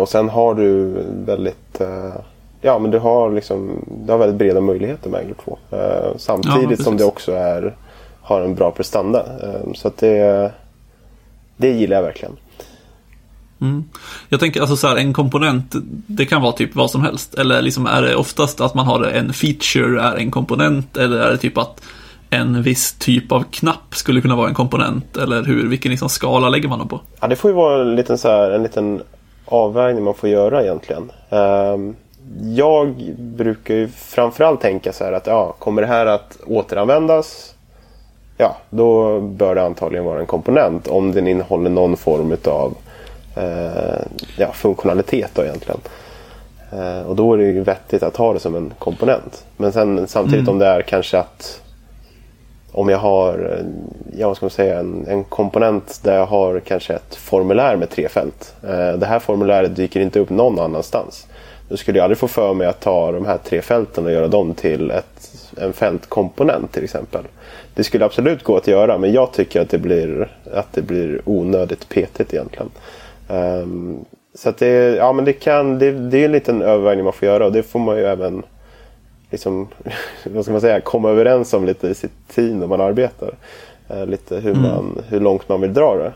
[0.00, 0.94] Och sen har du
[1.26, 1.80] väldigt
[2.60, 5.58] Ja men du har liksom Du har väldigt breda möjligheter med Angular 2.
[6.18, 7.76] Samtidigt ja, som det också är
[8.20, 9.26] Har en bra prestanda.
[9.74, 10.52] Så att det
[11.60, 12.36] det gillar jag verkligen.
[13.60, 13.84] Mm.
[14.28, 15.74] Jag tänker alltså så här, en komponent,
[16.06, 17.34] det kan vara typ vad som helst.
[17.34, 21.30] Eller liksom är det oftast att man har en feature är en komponent eller är
[21.30, 21.82] det typ att
[22.30, 25.16] en viss typ av knapp skulle kunna vara en komponent?
[25.16, 27.00] Eller hur, vilken liksom skala lägger man dem på?
[27.20, 29.02] Ja, det får ju vara en liten, så här, en liten
[29.44, 31.12] avvägning man får göra egentligen.
[31.30, 31.96] Um,
[32.42, 37.54] jag brukar ju framförallt tänka så här att ja, kommer det här att återanvändas?
[38.40, 42.76] ja, då bör det antagligen vara en komponent om den innehåller någon form av
[43.36, 44.02] eh,
[44.36, 45.80] ja, funktionalitet då egentligen.
[46.72, 49.44] Eh, och då är det ju vettigt att ha det som en komponent.
[49.56, 50.52] Men sen samtidigt mm.
[50.52, 51.60] om det är kanske att
[52.72, 53.62] om jag har
[54.18, 57.90] ja, vad ska man säga, en, en komponent där jag har kanske ett formulär med
[57.90, 58.54] tre fält.
[58.62, 61.26] Eh, det här formuläret dyker inte upp någon annanstans.
[61.68, 64.28] Då skulle jag aldrig få för mig att ta de här tre fälten och göra
[64.28, 67.24] dem till ett, en fältkomponent till exempel.
[67.74, 71.20] Det skulle absolut gå att göra men jag tycker att det blir, att det blir
[71.24, 72.70] onödigt petigt egentligen.
[73.28, 74.04] Um,
[74.34, 77.28] så att det, ja, men det, kan, det, det är en liten övervägning man får
[77.28, 78.42] göra och det får man ju även
[79.30, 79.68] liksom,
[80.24, 83.34] vad ska man säga, komma överens om lite i sitt team när man arbetar.
[83.90, 84.62] Uh, lite hur, mm.
[84.62, 86.12] man, hur långt man vill dra det.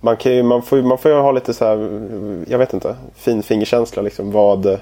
[0.00, 1.76] Man, kan ju, man, får, man får ju ha lite så här,
[2.48, 4.02] jag vet inte, fin fingerkänsla.
[4.02, 4.78] Liksom, vad,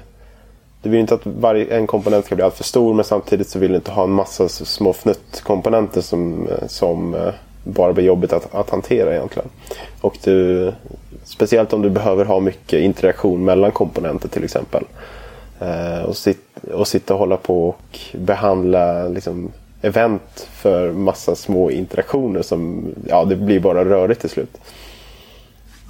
[0.83, 3.69] du vill inte att varje, en komponent ska bli alltför stor men samtidigt så vill
[3.69, 7.33] du inte ha en massa små fnuttkomponenter som, som eh,
[7.63, 9.49] bara blir jobbigt att, att hantera egentligen.
[10.01, 10.71] Och du,
[11.23, 14.83] speciellt om du behöver ha mycket interaktion mellan komponenter till exempel.
[15.63, 21.71] Eh, och, sit, och sitta och hålla på och behandla liksom, event för massa små
[21.71, 24.57] interaktioner som ja, det blir bara rörigt till slut.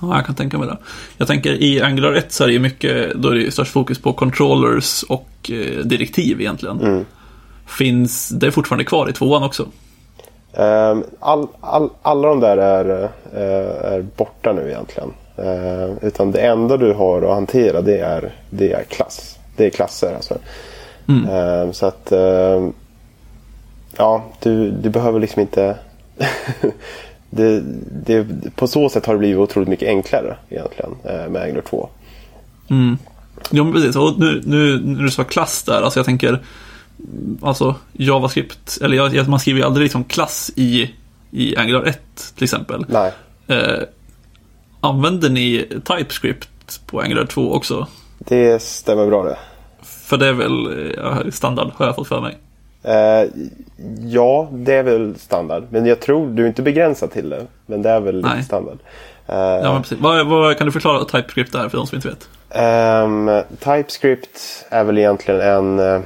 [0.01, 0.77] Ja, jag kan tänka mig det.
[1.17, 4.13] Jag tänker i Angular 1 så är det mycket, då är det störst fokus på
[4.13, 6.81] controllers och eh, direktiv egentligen.
[6.81, 7.05] Mm.
[7.67, 9.67] Finns det är fortfarande kvar i tvåan också?
[10.53, 15.13] Ehm, All, all, alla de där är, eh, är borta nu egentligen.
[15.37, 19.37] Ehm, Utan det enda du har att hantera det är, det är klass.
[19.55, 20.37] Det är klasser alltså.
[21.07, 21.29] Mm.
[21.29, 22.73] Ehm, Så att ehm,
[23.97, 25.77] ja, du, du behöver liksom inte
[27.29, 27.63] det,
[28.05, 31.89] det, på så sätt har det blivit otroligt mycket enklare egentligen eh, med Angular 2.
[32.69, 32.97] Mm.
[33.51, 33.95] Jo, men precis.
[33.95, 36.43] Och nu, nu när du sa klass där, alltså jag tänker
[37.41, 40.91] Alltså JavaScript, eller man skriver ju aldrig liksom klass i,
[41.31, 41.99] i Angular 1
[42.35, 42.85] till exempel.
[42.89, 43.11] Nej,
[43.47, 43.79] Eh,
[44.79, 47.87] använder ni TypeScript på Angular 2 också?
[48.27, 49.37] Det stämmer bra det.
[49.83, 52.37] För det är väl eh, standard, har jag fått för mig.
[52.83, 53.29] Eh,
[54.01, 55.63] ja, det är väl standard.
[55.69, 57.45] Men jag tror du är inte begränsad till det.
[57.65, 58.43] Men det är väl Nej.
[58.43, 58.77] standard.
[59.27, 59.99] Eh, Ja, precis.
[59.99, 62.29] Vad, vad, kan du förklara TypeScript är för de som inte vet?
[62.49, 65.79] Ehm, TypeScript är väl egentligen en...
[65.79, 66.01] eh,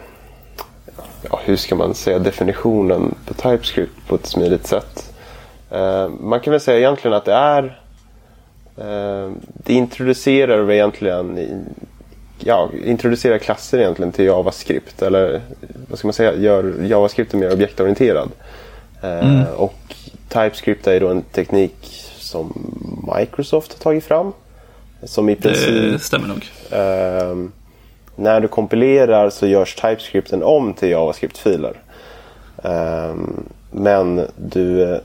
[1.32, 5.14] Ja, hur ska man säga definitionen på TypeScript på ett smidigt sätt?
[5.72, 7.80] Ehm, man kan väl säga egentligen att det är...
[9.44, 11.38] det introducerar egentligen...
[11.38, 11.64] i-
[12.40, 15.02] Ja, introducerar klasser egentligen till JavaScript.
[15.02, 15.42] Eller
[15.90, 16.36] vad ska man säga?
[16.36, 18.30] Gör JavaScript mer objektorienterad.
[19.02, 19.76] Ehm, Och
[20.30, 21.76] TypeScript är då en teknik
[22.18, 22.54] som
[23.18, 24.34] Microsoft har tagit fram.
[25.04, 25.92] Som i princip...
[25.92, 26.46] Det stämmer nog.
[26.72, 27.52] Ehm,
[28.16, 31.74] när du kompilerar så görs TypeScripten om till JavaScript-filer.
[32.64, 35.00] Ehm, men du...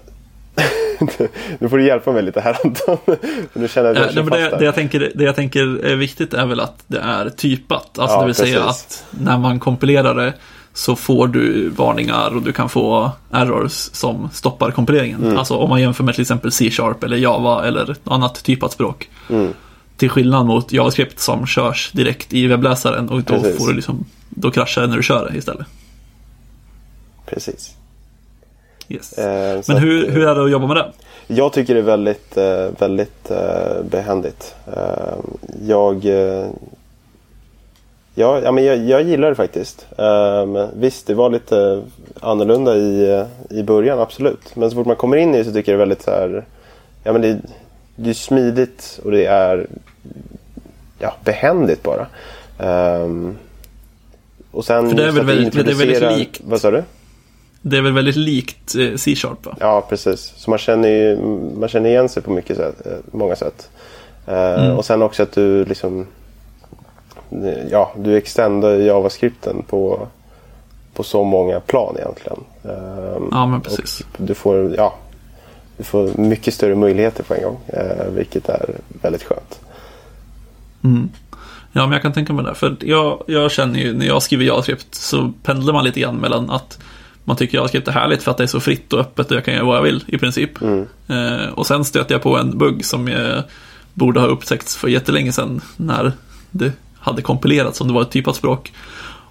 [1.59, 2.99] nu får du hjälpa mig lite här Anton.
[3.05, 3.19] För
[3.53, 6.35] Nu känner jag att jag Eh, det, det, jag tänker, det jag tänker är viktigt
[6.35, 7.99] är väl att det är typat.
[7.99, 9.05] Alltså Ja, det vill säga precis.
[9.11, 10.35] att när man kompilerar det
[10.75, 15.25] så får du varningar och du kan få errors som stoppar kompileringen.
[15.25, 15.39] Mm.
[15.39, 19.11] Alltså om man jämför med till exempel C-sharp eller Java eller ett annat typat språk.
[19.31, 19.53] Mm.
[19.97, 23.59] Till skillnad mot JavaScript som körs direkt i webbläsaren och då Precis.
[23.59, 25.67] får du liksom Då kraschar det när du kör det istället.
[27.27, 27.75] Precis.
[28.89, 29.19] Yes.
[29.19, 30.93] Eh, Men att, hur, eh, hur är det att jobba med det?
[31.27, 34.55] Jag tycker det är väldigt, eh, väldigt eh, behändigt.
[34.77, 35.15] Eh,
[35.67, 36.05] Jag,
[38.15, 39.87] ja, ja, men jag, jag gillar det faktiskt.
[40.77, 41.83] Visst, det var lite
[42.21, 44.57] annorlunda i, i början, absolut.
[44.57, 46.11] Men så fort man kommer in i det så tycker jag det är väldigt så
[46.11, 46.45] här,
[47.05, 47.39] ja, men det,
[47.97, 49.67] det är smidigt och det är
[50.99, 52.07] ja, behändigt bara.
[54.51, 56.41] Och sen För det är väl att väldigt- det är väldigt likt.
[56.45, 56.83] Vad sa du?
[57.63, 59.57] Det är väl väldigt likt eh, C-sharp va?
[59.61, 60.33] Ja, precis.
[60.37, 61.17] Så man känner, ju,
[61.61, 63.71] man känner igen sig på mycket sätt, eh, många sätt.
[64.27, 66.07] Eh, Och sen också att du liksom
[67.71, 70.09] Ja, du extendar JavaScripten på,
[70.95, 72.39] på så många plan egentligen.
[72.65, 74.01] Eh, Ja men precis.
[74.01, 74.95] och du får, ja,
[75.77, 77.59] du får mycket större möjligheter på en gång.
[78.11, 78.71] Vilket är
[79.03, 79.61] väldigt skönt.
[80.85, 81.09] Mm.
[81.73, 82.55] Ja, men jag kan tänka mig det.
[82.55, 86.51] För jag, jag känner ju när jag skriver JavaScript så pendlar man lite grann mellan
[86.51, 86.79] att
[87.25, 89.45] man tycker JavaScript är härligt för att det är så fritt och öppet och jag
[89.45, 90.63] kan göra vad jag vill i princip.
[90.63, 93.43] Eh, och sen stöter jag på en bugg som jag
[93.95, 96.13] borde ha upptäckts för jättelänge sedan när
[96.51, 98.73] det hade kompilerats om det var ett typat språk.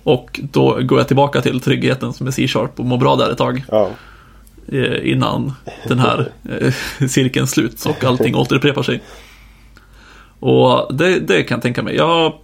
[0.04, 3.38] Och då går jag tillbaka till tryggheten som är C-sharp och mår bra där ett
[3.38, 3.90] tag Ja,
[4.68, 5.54] eh, innan
[5.88, 6.74] den här eh,
[7.08, 9.02] cirkeln sluts och allting återupprepar sig.
[10.42, 11.96] Och det, det kan jag tänka mig.
[11.96, 12.36] Jag har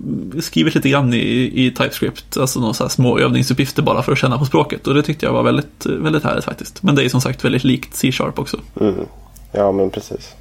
[0.41, 4.37] skrivit lite grann i, i TypeScript, alltså några så små övningsuppgifter bara för att känna
[4.37, 6.83] på språket och det tyckte jag var väldigt, väldigt härligt faktiskt.
[6.83, 8.57] Men det är som sagt väldigt likt C-sharp också.
[8.79, 8.95] mm.
[9.51, 10.35] ja men precis.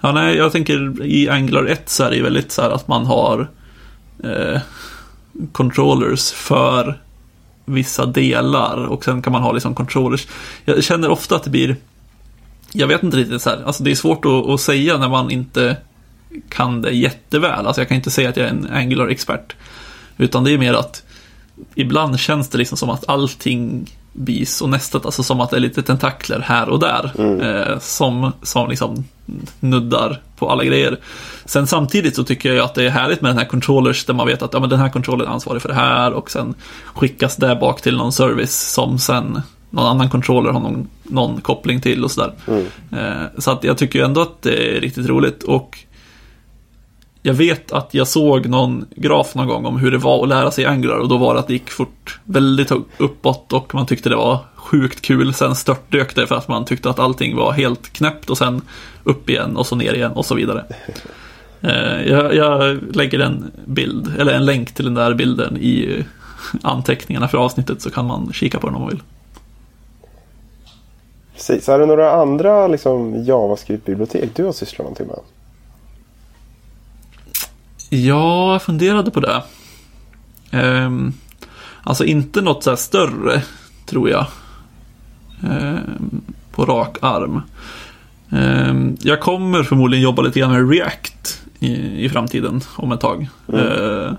[0.00, 2.88] Ja, nej, jag tänker i Angular 1 så är det ju väldigt så här att
[2.88, 3.50] man har
[4.24, 4.60] eh,
[5.52, 7.00] controllers för
[7.64, 10.26] vissa delar och sen kan man ha liksom controllers.
[10.64, 11.76] Jag känner ofta att det blir,
[12.76, 15.30] jag vet inte riktigt så här, alltså det är svårt att, att säga när man
[15.30, 15.76] inte
[16.48, 17.66] kan det jätteväl.
[17.66, 19.56] Alltså jag kan inte säga att jag är en Angular-expert.
[20.16, 21.02] Utan det är mer att
[21.74, 25.60] ibland känns det liksom som att allting blir så nästat, alltså som att det är
[25.60, 27.12] lite tentakler här och där.
[27.42, 29.04] Eh, som, som liksom
[29.60, 30.98] nuddar på alla grejer.
[31.44, 34.26] Sen samtidigt så tycker jag att det är härligt med den här controllers där man
[34.26, 36.54] vet att ja, men den här controllern är ansvarig för det här och sen
[36.94, 39.42] skickas det bak till någon service som sen
[39.76, 42.32] någon annan controller har någon, någon koppling till och sådär.
[42.92, 45.78] Eh, så att jag tycker ändå att det är riktigt roligt och
[47.22, 50.50] jag vet att jag såg någon graf någon gång om hur det var att lära
[50.50, 54.08] sig Angular och då var det att det gick fort väldigt uppåt och man tyckte
[54.08, 55.34] det var sjukt kul.
[55.34, 58.62] Sen störtdök det för att man tyckte att allting var helt knäppt och sen
[59.04, 60.64] upp igen och så ner igen och så vidare.
[61.60, 66.04] Eh, Jag, jag lägger en bild, eller en länk till den där bilden i
[66.62, 69.02] anteckningarna för avsnittet så kan man kika på den om man vill.
[71.36, 71.68] Precis.
[71.68, 75.18] Är det några andra liksom, JavaScript-bibliotek du har sysslat någonting med?
[77.90, 79.42] Ja, jag funderade på det.
[80.50, 81.12] Ehm,
[81.82, 83.42] alltså inte något så större,
[83.86, 84.26] tror jag.
[85.44, 87.42] Ehm, på rak arm.
[88.30, 93.28] Ehm, jag kommer förmodligen jobba lite grann med React i, i framtiden om ett tag.
[93.52, 94.16] Ehm,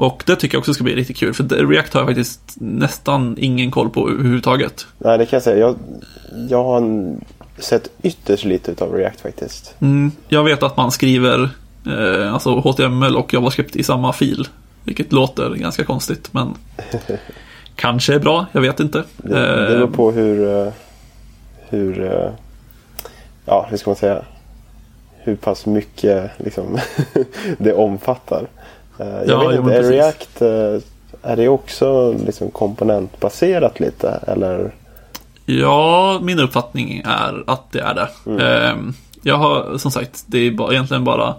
[0.00, 3.36] och det tycker jag också ska bli riktigt kul, för React har jag faktiskt nästan
[3.38, 4.86] ingen koll på överhuvudtaget.
[4.98, 5.58] Nej, det kan jag säga.
[5.58, 5.76] Jag,
[6.48, 7.14] jag har
[7.58, 9.74] sett ytterst lite av React faktiskt.
[9.80, 11.50] Mm, jag vet att man skriver
[11.86, 14.48] eh, alltså HTML och JavaScript i samma fil.
[14.84, 16.54] Vilket låter ganska konstigt, men
[17.74, 19.04] kanske är bra, jag vet inte.
[19.16, 20.72] Det, det beror Eh, på hur, eh,
[21.68, 22.30] hur, eh,
[23.44, 24.22] ja, hur ska man säga,
[25.18, 26.78] hur pass mycket liksom,
[27.58, 28.48] det omfattar.
[29.00, 29.82] Eh, Jag Ja, vet inte, är.
[29.82, 34.20] React, eh, är det också liksom komponentbaserat lite?
[34.26, 34.74] Eller?
[35.46, 38.08] Ja, min uppfattning är att det är det.
[38.26, 38.40] Mm.
[38.40, 41.34] Eh, jag har, som sagt, det är egentligen bara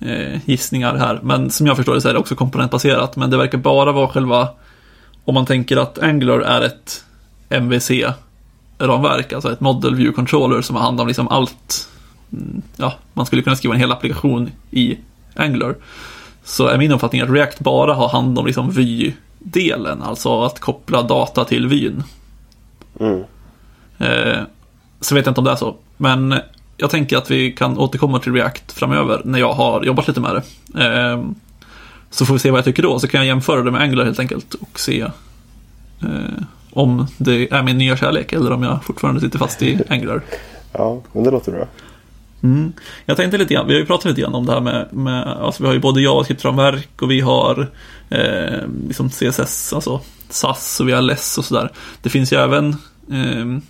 [0.00, 1.20] eh, gissningar här.
[1.22, 3.16] Men som jag förstår det så är det också komponentbaserat.
[3.16, 4.48] Men det verkar bara vara själva,
[5.24, 7.04] om man tänker att Angular är ett
[7.48, 11.88] MVC-ramverk, alltså ett Model View Controller som har hand om liksom allt.
[12.32, 14.98] Mm, Ja, man skulle kunna skriva en hel applikation i
[15.34, 15.74] Angular.
[16.46, 21.02] Så är min uppfattning att React bara har hand om liksom vy-delen, alltså att koppla
[21.02, 22.02] data till vyn.
[23.00, 23.24] Mm.
[23.98, 24.42] Eh,
[25.00, 25.74] så vet jag inte om det är så.
[25.96, 26.34] Men
[26.76, 30.42] jag tänker att vi kan återkomma till React framöver när jag har jobbat lite med
[30.74, 30.84] det.
[30.84, 31.24] Eh,
[32.10, 32.98] så får vi se vad jag tycker då.
[32.98, 37.62] Så kan jag jämföra det med Angular helt enkelt och se eh, om det är
[37.62, 40.22] min nya kärlek eller om jag fortfarande sitter fast i Angular.
[40.72, 41.66] Ja, men det låter bra.
[42.46, 42.72] Mm.
[43.06, 45.22] Jag tänkte lite grann, vi har ju pratat lite grann om det här med, med
[45.22, 47.66] alltså vi har ju både JavaScript-ramverk och vi har
[48.08, 51.72] eh, liksom CSS, alltså SAS och vi har LESS och sådär.
[52.02, 52.68] Det finns ju även
[53.10, 53.60] eh,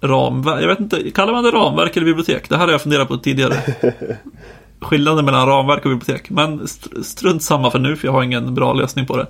[0.00, 2.48] ramverk, jag vet inte, kallar man det ramverk eller bibliotek?
[2.48, 3.56] Det här har jag funderat på tidigare.
[4.80, 6.30] Skillnaden mellan ramverk och bibliotek.
[6.30, 9.26] Men st- strunt samma för nu, för jag har ingen bra lösning på det.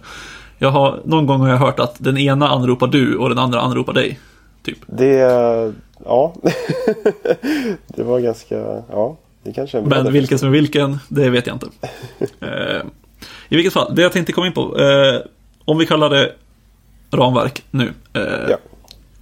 [0.59, 3.61] Jag har, någon gång har jag hört att den ena anropar du och den andra
[3.61, 4.18] anropar dig.
[4.62, 4.78] Typ.
[4.87, 5.72] Det,
[6.04, 6.34] ja,
[7.86, 11.56] det var ganska, ja, det kanske är Men vilken som är vilken, det vet jag
[11.56, 11.66] inte.
[12.46, 12.82] eh,
[13.48, 14.78] I vilket fall, det jag tänkte komma in på.
[14.80, 15.20] Eh,
[15.64, 16.32] om vi kallar det
[17.10, 17.92] ramverk nu.
[18.12, 18.56] Eh, Ja.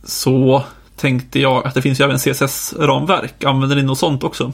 [0.04, 0.62] Så
[0.96, 3.44] tänkte jag att det finns ju även CSS-ramverk.
[3.44, 4.52] Använder ni något sånt också?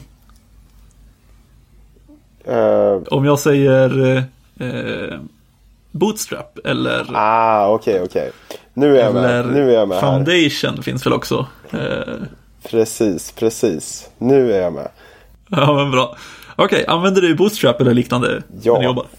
[2.45, 4.17] Eh, Om jag säger
[4.59, 5.19] eh,
[5.91, 8.31] Bootstrap eller, ah, okej, okej.
[8.77, 9.53] Nu är jag eller med.
[9.53, 10.11] Nu är jag med här.
[10.11, 11.47] Foundation finns väl också.
[11.71, 11.79] Eh,
[12.69, 14.09] Precis, precis.
[14.17, 14.87] Nu är jag med.
[15.49, 16.15] ja, men bra.
[16.55, 18.73] Okej, använder du Bootstrap eller liknande Ja.
[18.73, 19.05] när du jobbar?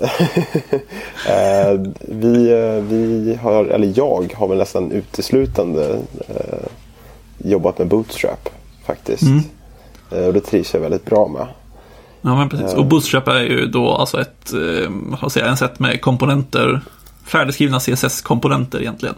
[1.29, 6.69] Eh, vi, eh, vi har, eller jag har väl nästan uteslutande eh,
[7.39, 8.49] jobbat med Bootstrap
[8.87, 9.23] faktiskt.
[9.23, 9.43] Mm.
[10.13, 11.47] Eh, och det trivs jag väldigt bra med.
[12.23, 12.75] Ja, men precis.
[12.75, 14.91] Och Bootstrap är ju då alltså ett, eh,
[15.23, 16.81] vad säga, en sätt med komponenter,
[17.27, 19.15] färdigskrivna CSS-komponenter egentligen.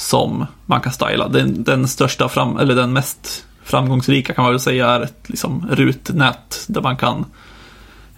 [0.00, 1.28] Som man kan styla.
[1.28, 5.68] Den, den största fram, eller den mest framgångsrika kan man väl säga är ett liksom,
[5.70, 7.24] rutnät där man kan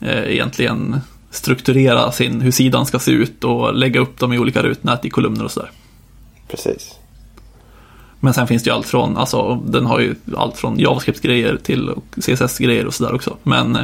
[0.01, 4.63] eh, egentligen strukturera sin, hur sidan ska se ut och lägga upp dem i olika
[4.63, 5.71] rutnät i kolumner och sådär.
[6.49, 6.99] Precis.
[8.21, 11.91] Men sen finns det ju allt från, alltså den har ju allt från JavaScript-grejer till
[12.17, 13.37] CSS-grejer och sådär också.
[13.43, 13.83] Men eh,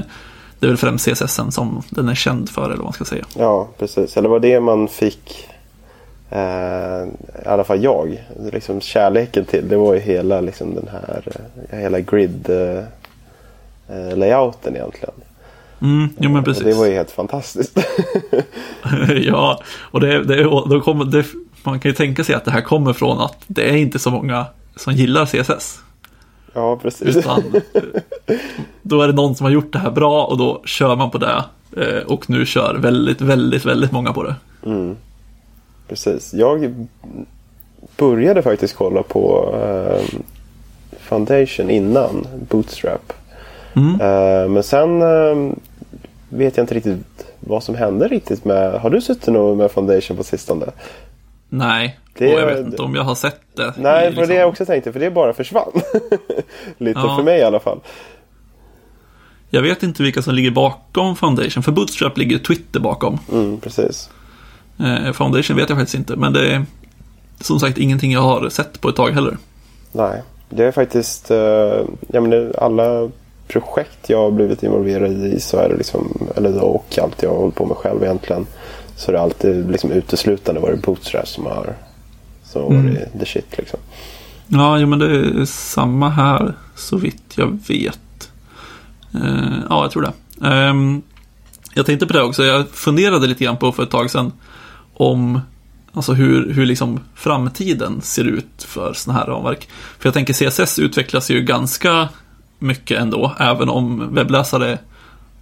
[0.59, 3.25] det är väl främst CSS som den är känd för eller vad man ska säga.
[3.37, 4.17] Ja, precis.
[4.17, 5.49] Eller var det man fick,
[6.31, 7.09] eh,
[7.45, 9.69] i alla fall jag, liksom kärleken till.
[9.69, 11.23] Det var ju hela liksom den här,
[11.71, 15.14] eh, hela grid eh, layouten egentligen.
[15.83, 16.64] Mm, jo men precis.
[16.64, 17.79] det var ju helt fantastiskt.
[19.23, 21.25] ja, och det, det, då kommer, det,
[21.62, 24.11] man kan ju tänka sig att det här kommer från att det är inte så
[24.11, 25.81] många som gillar CSS.
[26.55, 27.17] ja, precis.
[27.17, 27.43] Utan
[28.83, 31.19] då är det någon som har gjort det här bra och då kör man på
[31.19, 31.45] det.
[32.07, 34.35] Och nu kör väldigt, väldigt, väldigt många på det.
[34.67, 34.97] Mm.
[35.88, 36.35] Precis.
[36.35, 36.87] Jag
[37.96, 40.20] började faktiskt kolla på eh,
[41.01, 43.12] Foundation innan Bootstrap.
[43.77, 44.01] Mm.
[44.01, 45.52] Eh, men sen eh,
[46.29, 48.73] vet jag inte riktigt vad som hände riktigt med...
[48.81, 50.67] Har du suttit nog med Foundation på sistone?
[51.48, 53.75] Nej, Det- och jag vet inte om jag har sett det.
[53.79, 54.92] Nej, det var det jag också tänkte.
[54.92, 55.71] För det bara försvann.
[56.79, 57.17] Lite Ja.
[57.17, 57.81] för mig i alla fall.
[59.50, 63.19] Jag vet inte vilka som ligger bakom Foundation, för Bootstrap ligger Twitter bakom.
[63.33, 64.10] Mm, precis.
[64.81, 66.66] Eh, Foundation vet jag faktiskt inte, men det är
[67.40, 69.37] som sagt ingenting jag har sett på ett tag heller.
[69.92, 71.31] Nej, det är faktiskt...
[71.31, 71.37] Eh,
[72.08, 73.10] ja, men det, alla
[73.48, 76.29] projekt jag har blivit involverad i så är det liksom...
[76.37, 78.46] Eller då, och allt jag har hållit på med själv egentligen.
[78.96, 81.74] Så det är alltid liksom uteslutande varit Bootstrap som har,
[82.44, 82.94] som har Mm.
[82.94, 83.79] varit the shit liksom.
[84.46, 88.31] Ja, jo, men det är samma här så vitt jag vet.
[89.14, 90.46] Eh, ja, jag tror det.
[90.48, 91.02] Ehm,
[91.74, 94.33] jag tänkte på det också, jag funderade lite grann på för ett tag sedan
[94.99, 95.40] om
[95.92, 99.69] Alltså hur, hur liksom framtiden ser ut för sådana här ramverk.
[99.99, 102.09] För jag tänker CSS utvecklas ju ganska
[102.59, 104.79] mycket ändå, även om webbläsare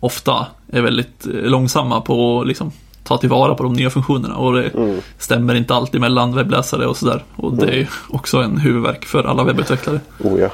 [0.01, 2.73] ofta är väldigt eh, långsamma på att liksom,
[3.05, 4.37] ta tillvara på de nya funktionerna.
[4.37, 5.01] Och det Mm.
[5.19, 7.25] stämmer inte alltid mellan webbläsare och sådär.
[7.37, 10.01] Och det är ju också en huvudvärk för alla webbutvecklare.
[10.19, 10.51] Oh ja.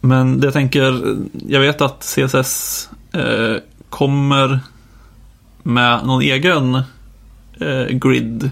[0.00, 1.16] Men det jag tänker,
[1.48, 3.56] jag vet att CSS eh,
[3.90, 4.60] kommer
[5.62, 6.82] med någon egen
[7.60, 8.50] eh, grid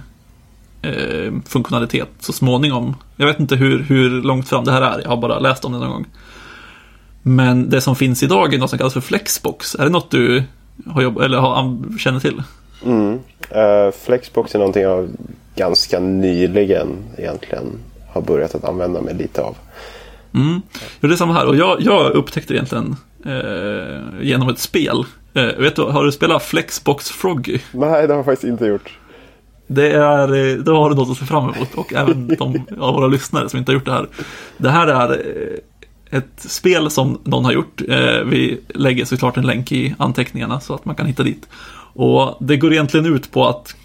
[0.83, 2.97] eh, funktionalitet så småningom.
[3.17, 5.73] Jag vet inte hur, hur långt fram det här är, jag har bara läst om
[5.73, 6.07] det någon gång.
[7.23, 9.75] Men det som finns idag är något som kallas för Flexbox.
[9.75, 10.43] Är det något du
[10.87, 12.43] har jobb eller har, känner till?
[12.85, 13.19] Mm.
[13.51, 15.09] Eh, Flexbox är någonting jag
[15.57, 17.79] ganska nyligen egentligen
[18.09, 19.57] har börjat att använda mig lite av.
[20.35, 20.63] Mm.
[21.01, 21.47] Jo, det är samma här.
[21.47, 25.05] Och jag, jag upptäckte egentligen eh, genom ett spel.
[25.37, 27.59] Eh, vet du, har du spelat Flexbox Froggy?
[27.73, 28.99] Nej, det har jag faktiskt inte gjort.
[29.67, 32.95] Det är, eh, då har du något att se fram emot och även de av
[32.95, 34.09] våra lyssnare som inte har gjort det här.
[34.59, 37.81] Det här är eh, ett spel som någon har gjort.
[37.89, 41.49] Eh, Vi lägger såklart en länk i anteckningarna så att man kan hitta dit.
[41.93, 43.77] Och det går egentligen ut på att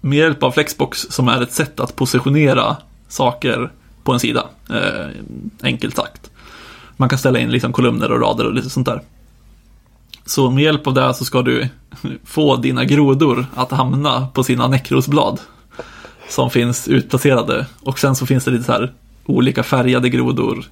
[0.00, 2.76] med hjälp av Flexbox som är ett sätt att positionera
[3.08, 3.70] saker
[4.04, 4.46] på en sida.
[5.62, 6.30] Enkelt sagt.
[6.96, 9.02] Man kan ställa in liksom kolumner och rader och lite sånt där.
[10.28, 11.68] Så med hjälp av det så ska du
[12.24, 15.40] få dina grodor att hamna på sina nekrosblad.
[16.28, 17.66] Som finns utplacerade.
[17.82, 18.92] Och sen så finns det lite så här
[19.26, 20.64] olika färgade grodor.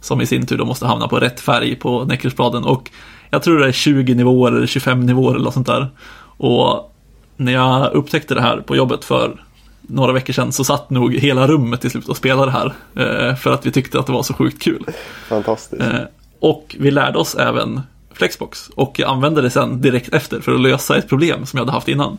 [0.00, 2.64] Som i sin tur då måste hamna på rätt färg på nekrosbladen.
[2.64, 2.90] Och
[3.30, 5.88] jag tror det är 20 nivåer eller 25 nivåer eller något sånt där.
[6.36, 6.94] Och
[7.36, 9.44] när jag upptäckte det här på jobbet för
[9.80, 12.66] några veckor sedan så satt nog hela rummet till slut och spelade det här.
[13.30, 14.86] eh, För att vi tyckte att det var så sjukt kul.
[15.28, 15.82] Fantastiskt.
[15.82, 16.00] Eh,
[16.40, 17.80] Och vi lärde oss även
[18.14, 18.68] Flexbox.
[18.74, 21.72] Och jag använde det sen direkt efter för att lösa ett problem som jag hade
[21.72, 22.18] haft innan.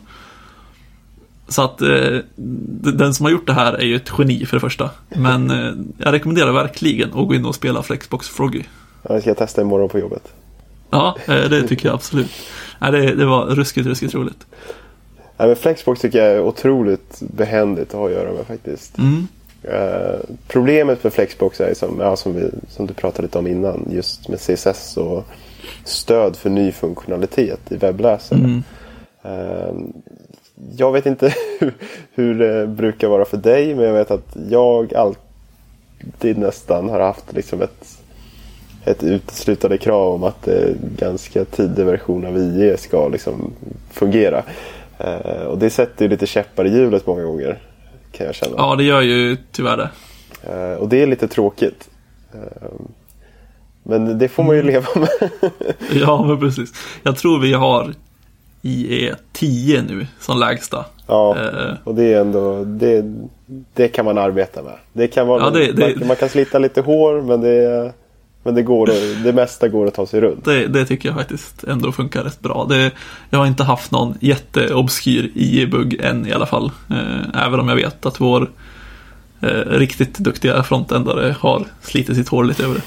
[1.48, 4.60] Så att eh, den som har gjort det här är ju ett geni för det
[4.60, 4.90] första.
[5.08, 8.62] Men eh, jag rekommenderar verkligen att gå in och spela Flexbox Froggy.
[9.02, 10.32] Ja, Det ska jag testa imorgon på jobbet.
[10.90, 12.30] Ja, eh, det tycker jag absolut.
[12.78, 14.46] Nej, det, det var ruskigt, ruskigt roligt.
[15.36, 18.98] Nej, men Flexbox tycker jag är otroligt behändigt att ha att göra med faktiskt.
[18.98, 19.28] Mm.
[19.62, 23.88] Eh, problemet med Flexbox är som, ja, som, vi, som du pratade lite om innan.
[23.90, 25.26] Just med CSS och
[25.84, 28.38] stöd för ny funktionalitet i webbläsare.
[28.38, 28.62] Mm.
[29.22, 29.74] Eh,
[30.76, 31.34] jag vet inte
[32.14, 33.74] hur, det brukar vara för dig.
[33.74, 37.98] Men jag vet att jag alltid nästan har haft liksom ett,
[38.84, 43.52] ett uteslutande krav om att eh, ganska tidig version av IE ska liksom
[43.90, 44.42] fungera.
[44.98, 47.58] Eh, och det sätter ju lite käppar i hjulet många gånger.
[48.12, 48.54] Kan jag känna.
[48.56, 49.90] Ja, det gör ju tyvärr det.
[50.52, 51.88] Eh, och det är lite tråkigt.
[53.88, 55.08] Men det får man ju leva med.
[55.92, 56.72] Ja, men precis.
[57.02, 57.94] Jag tror vi har
[58.62, 60.84] IE 10 nu som lägsta.
[61.06, 63.04] ja, Eh, och det är ändå, det,
[63.74, 64.72] det kan man arbeta med.
[64.92, 67.92] Det kan vara, Ja, det- det- Man, man kan slita lite hår men det,
[68.42, 68.90] men det, går,
[69.24, 70.44] det mesta går att ta sig runt.
[70.44, 72.66] Det, det tycker jag faktiskt ändå funkar rätt bra.
[72.68, 72.90] Det,
[73.30, 76.70] jag har inte haft någon jätteobskyr IE-bugg än i alla fall.
[76.90, 78.50] Eh, även om jag vet att vår
[79.40, 82.82] eh, riktigt duktiga frontändare har slitit sitt hår lite över det.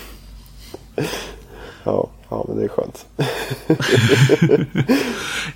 [1.84, 3.06] Ja, ja men det är skönt.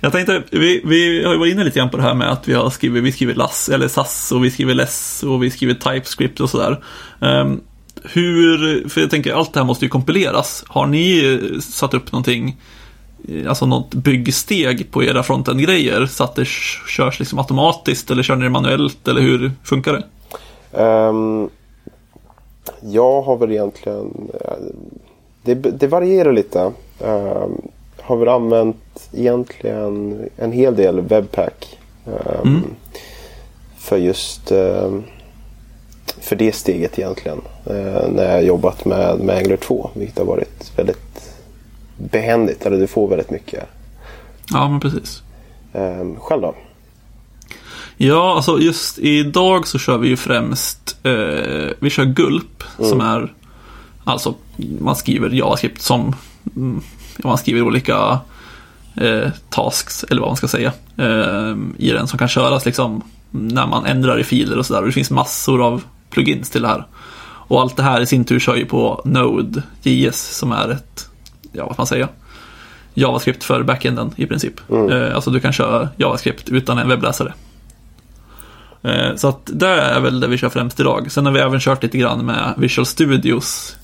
[0.00, 2.48] Jag tänkte, vi, vi har ju varit inne lite grann på det här med att
[2.48, 5.74] vi har skrivit, vi skriver LAS eller SAS och vi skriver LESS och vi skriver
[5.74, 6.84] TypeScript och sådär.
[7.20, 7.60] Um,
[8.02, 10.64] hur, för jag tänker allt det här måste ju kompileras.
[10.68, 12.56] Har ni eh, satt upp någonting,
[13.28, 16.46] eh, alltså något byggsteg på era frontend-grejer så att det
[16.88, 20.04] körs liksom automatiskt eller kör ni det manuellt eller hur funkar det?
[20.82, 21.48] Ehm,
[22.80, 24.30] jag har väl egentligen...
[25.44, 26.72] Det, det varierar lite.
[26.98, 27.60] Um,
[28.00, 31.78] har väl använt egentligen en hel del webpack.
[32.06, 32.62] ehm, Mm.
[33.78, 35.02] För just ehm,
[36.20, 37.40] för det steget egentligen.
[37.66, 39.90] eh, när jag jobbat med, med Angular 2.
[39.94, 41.34] Vilket har varit väldigt
[41.96, 42.66] behändigt.
[42.66, 43.64] Eller du får väldigt mycket.
[44.52, 45.22] Ja, men precis.
[45.72, 46.54] Um, själv då?
[47.96, 53.32] Ja, alltså just idag så kör vi ju främst, eh, vi kör Gulp som är,
[54.04, 54.34] alltså
[54.80, 56.14] man skriver JavaScript som,
[56.56, 56.80] mm,
[57.18, 58.18] man skriver olika
[58.96, 63.66] eh, tasks, eller vad man ska säga, eh, i den som kan köras liksom när
[63.66, 64.82] man ändrar i filer och sådär.
[64.82, 66.86] Det finns massor av plugins till det här.
[67.46, 71.08] Och allt det här i sin tur kör ju på Node.js som är ett,
[71.52, 72.08] ja vad man säger,
[72.94, 74.70] JavaScript för backenden i princip.
[74.70, 74.90] Mm.
[74.90, 77.34] Eh, alltså du kan köra JavaScript utan en webbläsare.
[78.82, 81.10] Eh, så att det är väl det vi kör främst idag.
[81.10, 83.76] Sen har vi även kört lite grann med Visual Studios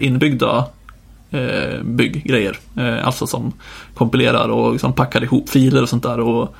[0.00, 0.66] inbyggda
[1.32, 2.58] eh, bygggrejer.
[2.78, 3.52] Eh, alltså som
[3.94, 6.20] kompilerar och liksom packar ihop filer och sånt där.
[6.20, 6.54] Och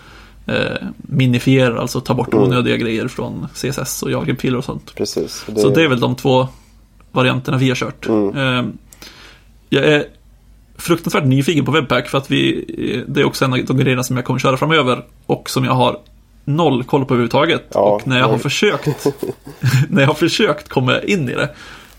[0.46, 2.44] eh, minifierar, alltså tar bort Mm.
[2.44, 4.94] onödiga grejer från CSS och JavaScript-filer och sånt.
[4.94, 5.44] Precis.
[5.57, 6.48] Så det är väl de två
[7.12, 8.07] varianterna vi har kört.
[8.07, 8.36] Mm.
[8.36, 8.64] Eh,
[9.68, 10.05] jag är
[10.76, 14.03] fruktansvärt nyfiken på Webpack för att vi, eh, det är också en av de grejerna
[14.03, 15.98] som jag kommer köra framöver och som jag har
[16.44, 17.64] noll koll på överhuvudtaget.
[17.74, 18.86] Ja, och när jag har försökt
[19.88, 21.48] när jag har försökt komma in i det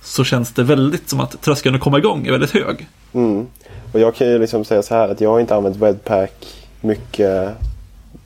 [0.04, 2.88] så känns det väldigt som att tröskeln att komma igång är väldigt hög.
[3.14, 3.48] Mm.
[3.92, 6.46] Och jag kan ju liksom säga så här att jag har inte använt Webpack
[6.82, 7.56] mycket.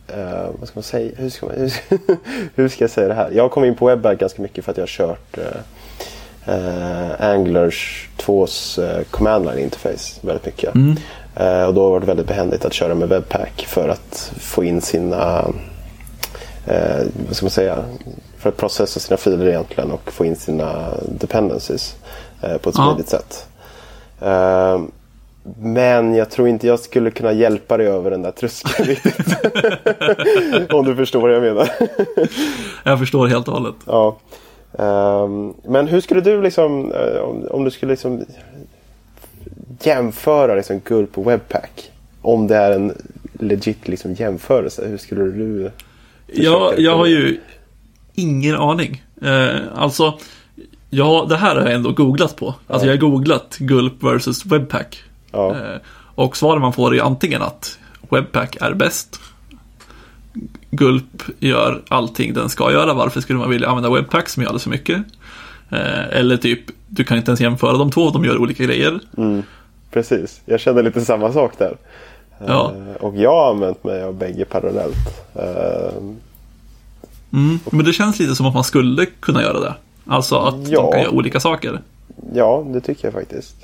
[0.08, 1.12] Eh, vad ska man säga?
[1.18, 1.98] Hur ska, man, hur, ska,
[2.56, 3.32] hur ska jag säga det här?
[3.32, 8.10] Jag kom in på Webpack ganska mycket för att jag har kört eh, eh, Anglers
[8.18, 10.76] 2s eh, command line interface väldigt mycket.
[11.36, 14.82] Eh, och då var det väldigt behändigt att köra med Webpack för att få in
[14.82, 15.48] sina
[17.28, 17.84] vad ska man säga,
[18.48, 21.96] för att processa sina filer egentligen och få in sina dependencies
[22.42, 22.90] eh, på ett Ja.
[22.92, 23.48] smidigt sätt.
[24.22, 24.82] Eh,
[25.60, 29.28] men jag tror inte jag skulle kunna hjälpa dig över den där tröskeln riktigt.
[30.74, 31.70] Om du förstår vad jag menar.
[32.84, 33.76] Jag förstår helt och hållet.
[33.86, 34.18] ja.
[34.80, 37.20] Ehm, men hur skulle du liksom, eh,
[37.52, 38.26] om, du skulle liksom
[39.82, 41.92] jämföra liksom Gulp och Webpack?
[42.22, 42.94] Om det är en
[43.40, 45.72] legit liksom jämförelse, hur skulle du
[46.28, 47.40] försöka- jag har ju
[48.18, 49.04] ingen aning.
[49.22, 50.20] Eh, alltså,
[50.90, 52.56] ja, det här har jag ändå googlat på.
[52.68, 55.04] Alltså jag har googlat Gulp versus Webpack.
[55.32, 55.52] Ja.
[55.52, 55.80] Eh,
[56.16, 59.20] och svaren man får är antingen att Webpack är bäst.
[60.72, 62.94] Gulp gör allting den ska göra.
[62.94, 64.98] Varför skulle man vilja använda Webpack som gör det så mycket?
[65.70, 69.00] Eh, eller typ, du kan inte ens jämföra de två, de gör olika grejer.
[69.92, 71.78] Precis, jag känner lite samma sak där.
[72.48, 72.74] Ja.
[72.76, 75.34] Eh, och jag har använt mig av bägge parallellt.
[77.34, 79.74] Mm, men det känns lite som att man skulle kunna göra det.
[80.06, 80.82] Alltså att Ja.
[80.82, 81.82] de kan göra olika saker.
[82.34, 83.56] ja, det tycker jag faktiskt.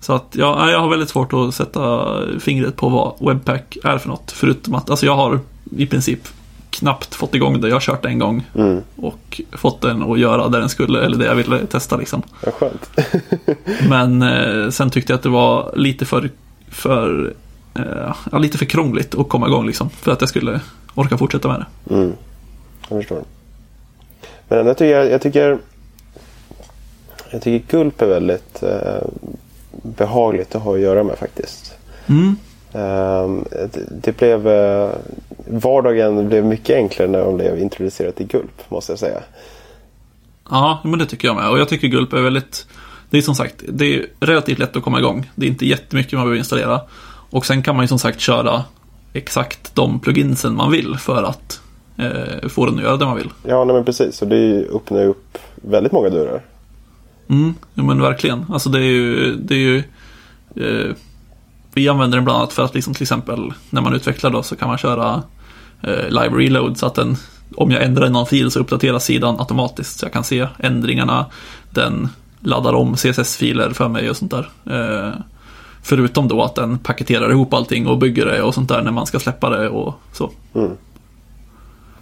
[0.00, 2.08] Så att ja, jag har väldigt svårt att sätta
[2.40, 4.30] fingret på vad Webpack är för något.
[4.32, 5.40] Förutom att alltså jag har
[5.76, 6.28] i princip
[6.70, 7.68] knappt fått igång det.
[7.68, 8.80] Jag har kört det en gång Mm.
[8.96, 12.22] och fått den att göra det den skulle, eller det jag ville testa liksom.
[12.44, 12.90] Ja, skönt.
[13.88, 16.30] Men eh, sen tyckte jag att det var lite för,
[16.68, 17.34] för
[17.74, 19.90] eh, lite för krångligt att komma igång liksom.
[19.90, 20.60] För att jag skulle
[20.94, 21.94] orka fortsätta med det.
[21.94, 22.12] Mm.
[22.90, 23.22] Jag förstår.
[24.48, 25.58] Men jag tycker, jag tycker,
[27.30, 29.02] jag tycker Gulp är väldigt eh,
[29.70, 31.74] behagligt att ha att göra med faktiskt.
[32.06, 32.36] Mm.
[32.72, 34.90] Ehm, det, det blev, eh,
[35.46, 39.20] vardagen blev mycket enklare när de blev introducerade till Gulp måste jag säga.
[40.50, 41.50] Ja, men det tycker jag med.
[41.50, 42.66] Och jag tycker Gulp är väldigt...
[43.10, 45.30] Det är som sagt, det är relativt lätt att komma igång.
[45.34, 46.80] Det är inte jättemycket man behöver installera.
[47.30, 48.64] Och sen kan man ju som sagt köra
[49.12, 51.59] exakt de pluginsen man vill för att
[52.00, 53.30] eh, få den att göra det man vill.
[53.42, 54.22] Ja, nej, men precis.
[54.22, 56.42] Och det öppnar ju upp väldigt många dörrar.
[57.28, 58.46] Mm, ja, men verkligen.
[58.48, 59.36] Alltså det är ju...
[59.36, 59.82] Det är ju
[60.56, 60.94] eh,
[61.74, 64.56] vi använder den bland annat för att liksom till exempel när man utvecklar då så
[64.56, 65.22] kan man köra
[65.82, 67.16] eh, live reload så att den
[67.56, 71.26] om jag ändrar någon fil så uppdateras sidan automatiskt så jag kan se ändringarna.
[71.70, 72.08] Den
[72.40, 74.48] laddar om CSS-filer för mig och sånt där.
[74.70, 75.14] Eh,
[75.82, 79.06] förutom då att den paketerar ihop allting och bygger det och sånt där när man
[79.06, 80.30] ska släppa det och så.
[80.54, 80.70] Mm.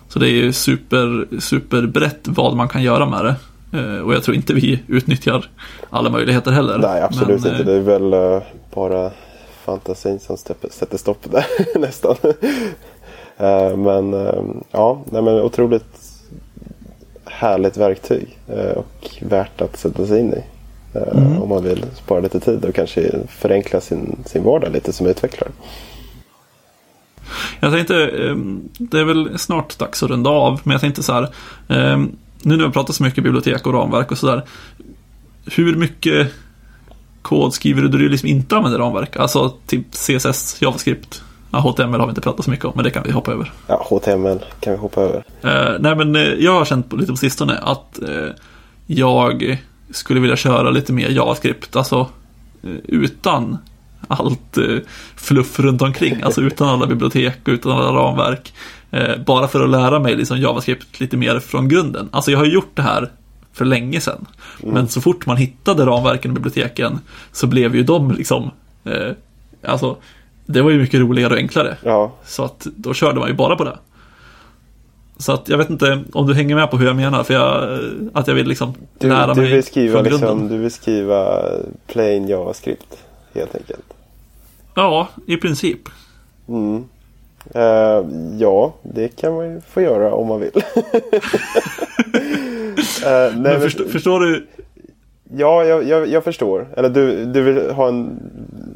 [0.09, 3.35] Så det är ju super, super brett vad man kan göra med det.
[3.79, 5.51] Eh, och jag tror inte vi utnyttjar
[5.91, 6.79] alla möjligheter heller.
[6.79, 7.63] Nej, absolut Men, inte.
[7.63, 8.43] eh, Det är väl eh,
[8.75, 9.11] bara
[9.65, 10.37] fantasin som
[10.71, 11.47] sätter stopp där
[11.79, 12.17] nästan.
[13.77, 14.13] Men
[14.71, 16.01] ja, nej, men otroligt
[17.25, 18.39] härligt verktyg
[18.77, 20.43] och värt att sätta sig in i.
[20.99, 21.43] Mm.
[21.43, 25.51] Om man vill spara lite tid och kanske förenkla sin, sin vardag lite som utvecklare.
[27.61, 28.37] Jag tänkte, eh,
[28.79, 31.23] det är väl snart dags att runda av, men jag tänkte så här.
[31.69, 31.99] eh,
[32.43, 34.43] Nu när vi pratar så mycket bibliotek och ramverk och sådär.
[35.47, 36.33] Hur mycket
[37.23, 39.17] kod skriver du där du liksom inte använder ramverk?
[39.17, 41.23] Alltså typ CSS, JavaScript.
[41.51, 43.53] Ja, HTML har vi inte pratat så mycket om, men det kan vi hoppa över.
[43.67, 45.25] Ja, HTML kan vi hoppa över.
[45.43, 48.29] Eh, nej men eh, jag har känt på, lite på sistone att eh,
[48.87, 49.59] jag
[49.91, 51.77] skulle vilja köra lite mer JavaScript.
[51.77, 52.07] Alltså
[52.63, 53.59] eh, utan
[54.09, 54.79] allt eh,
[55.17, 56.23] fluff runt omkring.
[56.23, 58.53] Alltså utan alla bibliotek och utan alla ramverk.
[58.91, 62.09] Eh, bara för att lära mig liksom JavaScript lite mer från grunden.
[62.13, 63.11] Alltså jag har gjort det här
[63.53, 64.27] för länge sedan.
[64.63, 66.99] Men så fort man hittade ramverken i biblioteken
[67.33, 68.51] så blev ju de liksom
[68.85, 69.13] eh,
[69.63, 69.97] Alltså
[70.47, 71.77] det var ju mycket roligare och enklare.
[71.83, 73.79] Ja, Så att då körde man ju bara på det.
[75.19, 77.79] Så att jag vet inte om du hänger med på hur jag menar, för jag,
[78.15, 80.31] att jag vill liksom du, lära du, mig vill skriva från grunden.
[80.31, 81.43] liksom, du vill skriva
[81.87, 82.99] plain JavaScript
[83.35, 83.95] helt enkelt.
[84.75, 85.89] Ja, i princip.
[86.49, 86.85] Mm.
[87.57, 88.07] Uh,
[88.39, 90.57] ja, det kan man ju få göra om man vill.
[90.57, 90.63] uh,
[93.37, 94.47] nej, förstår, men, förstår du?
[95.37, 96.69] Ja, jag, jag, jag, förstår.
[96.77, 98.21] Eller du, du vill ha en,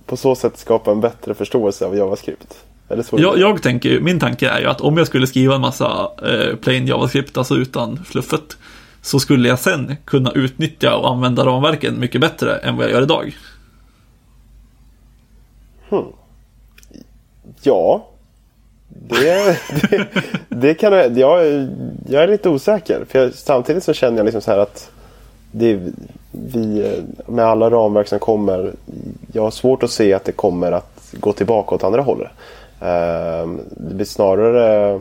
[0.06, 2.64] på så sätt skapa en bättre förståelse av JavaScript?
[2.88, 5.60] Eller så jag, jag tänker, min tanke är ju att om jag skulle skriva en
[5.60, 8.56] massa eh, plain JavaScript, alltså utan fluffet,
[9.02, 13.02] så skulle jag sen kunna utnyttja och använda ramverken mycket bättre än vad jag gör
[13.02, 13.36] idag.
[15.92, 16.12] Hmm.
[17.62, 18.06] Ja,
[18.88, 19.58] det,
[19.90, 20.06] det,
[20.48, 21.68] det, kan jag, jag,
[22.08, 23.04] jag är lite osäker.
[23.08, 24.90] För jag, samtidigt så känner jag liksom så här att
[25.50, 25.80] det,
[26.30, 26.92] vi,
[27.26, 28.72] med alla ramverk som kommer.
[29.32, 32.30] Jag har svårt att se att det kommer att gå tillbaka åt andra hållet.
[32.80, 35.00] Ehm, det blir snarare...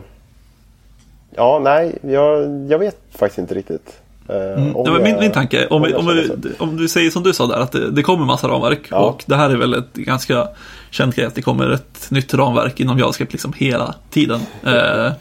[1.34, 4.01] Ja, nej, jag, jag vet faktiskt inte riktigt.
[4.28, 4.72] Ehm, mm.
[4.84, 7.60] Ja, min, min tanke, om, vi, om, vi, om du säger som du sa där,
[7.60, 8.86] att det, det kommer massa ramverk.
[8.90, 8.96] Ja.
[8.96, 10.48] Och det här är väl ett ganska
[10.90, 14.40] känt grej att det kommer ett nytt ramverk inom JavaScript liksom hela tiden.
[14.64, 15.12] Eh,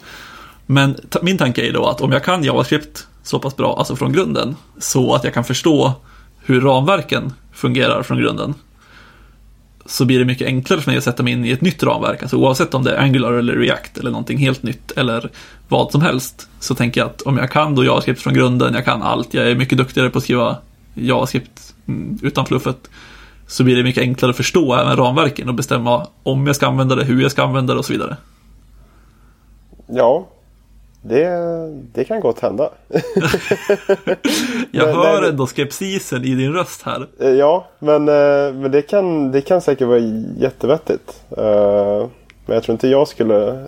[0.66, 4.14] men min tanke är då att om jag kan JavaScript så pass bra, alltså från
[4.14, 5.94] grunden, så att jag kan förstå
[6.46, 8.54] hur ramverken fungerar från grunden.
[9.86, 12.22] Så blir det mycket enklare för mig att sätta mig in i ett nytt ramverk,
[12.22, 15.30] alltså oavsett om det är Angular eller React eller någonting helt nytt eller
[15.68, 16.50] vad som helst.
[16.60, 19.52] Så tänker jag att om jag kan då JavaScript från grunden, jag kan allt, jag
[19.52, 20.58] är mycket duktigare på att skriva
[20.94, 22.90] JavaScript mm, utan fluffet
[23.48, 26.96] så blir det mycket enklare att förstå även ramverken och bestämma om jag ska använda
[26.96, 28.18] det, hur jag ska använda det och så vidare.
[29.88, 30.28] Ja,
[31.02, 31.28] det,
[31.94, 32.70] det kan gott hända.
[34.72, 37.08] jag men, hör ändå skepsisen i din röst här.
[37.20, 40.00] Eh, ja, men, eh, men det, kan, det kan säkert vara
[40.38, 41.24] jättevettigt.
[41.38, 42.08] Eh,
[42.46, 43.68] men jag tror inte jag skulle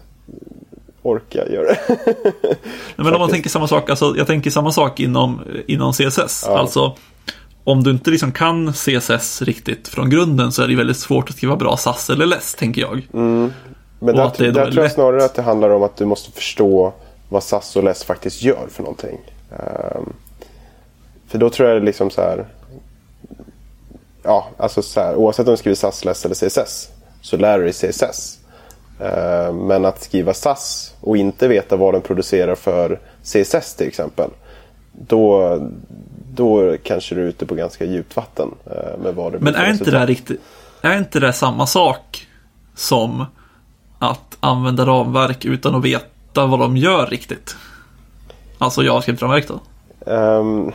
[1.02, 1.78] orka göra det.
[2.96, 6.46] men om man tänker samma sak, alltså, jag tänker samma sak inom, inom CSS.
[6.48, 6.58] Ja.
[6.58, 6.96] Alltså
[7.64, 11.36] om du inte liksom kan CSS riktigt från grunden så är det väldigt svårt att
[11.36, 13.08] skriva bra SAS eller LESS, tänker jag.
[13.14, 13.54] Mm.
[14.00, 16.94] Men där, där tror jag snarare att det handlar om att du måste förstå
[17.34, 19.20] vad SAS och LESS faktiskt gör för någonting.
[19.50, 20.14] Um,
[21.28, 22.46] för då tror jag det liksom så här.
[24.24, 26.90] Ja, alltså så här, oavsett om du skriver SAS, LESS eller CSS
[27.22, 28.40] så lär du dig CSS.
[29.00, 34.30] Ehm, men att skriva SAS och inte veta vad den producerar för CSS till exempel.
[34.92, 35.60] Då,
[36.34, 38.52] då kanske du är ute på ganska djupt vatten.
[38.66, 40.42] Eh, med vad det Men är inte, det riktigt,
[40.82, 42.28] är inte det samma sak
[42.76, 43.26] som
[44.00, 47.56] att använda ramverk utan att veta vad de gör riktigt?
[48.58, 49.60] Alltså JavaScript-ramverk då?
[50.12, 50.72] Um,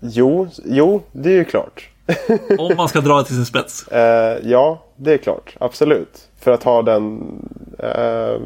[0.00, 1.88] jo, jo, det är ju klart.
[2.58, 3.88] Om man ska dra det till sin spets?
[3.92, 3.98] Uh,
[4.50, 5.56] ja, det är klart.
[5.60, 6.28] Absolut.
[6.40, 7.20] För att ha den
[7.82, 8.40] uh,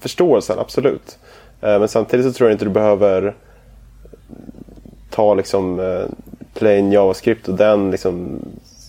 [0.00, 1.18] förståelsen, absolut.
[1.62, 3.34] Uh, men samtidigt så tror jag inte du behöver
[5.10, 6.04] ta liksom eh,
[6.54, 8.38] plain JavaScript och den, liksom,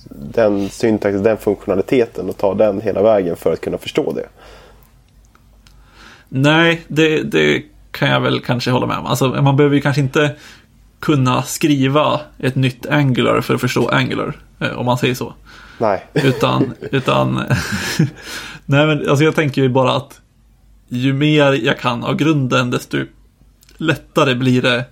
[0.09, 4.27] den syntaxen, den funktionaliteten och ta den hela vägen för att kunna förstå det.
[6.33, 9.05] Nej, det, det kan jag väl kanske hålla med om.
[9.05, 10.35] Alltså, man behöver ju kanske inte
[10.99, 15.33] kunna skriva ett nytt Angular för att förstå Angular, eh, om man säger så.
[15.77, 16.05] Nej.
[16.13, 17.33] Utan, utan
[18.65, 20.21] nej men alltså jag tänker ju bara att
[20.89, 22.97] ju mer jag kan av grunden desto
[23.77, 24.85] lättare blir det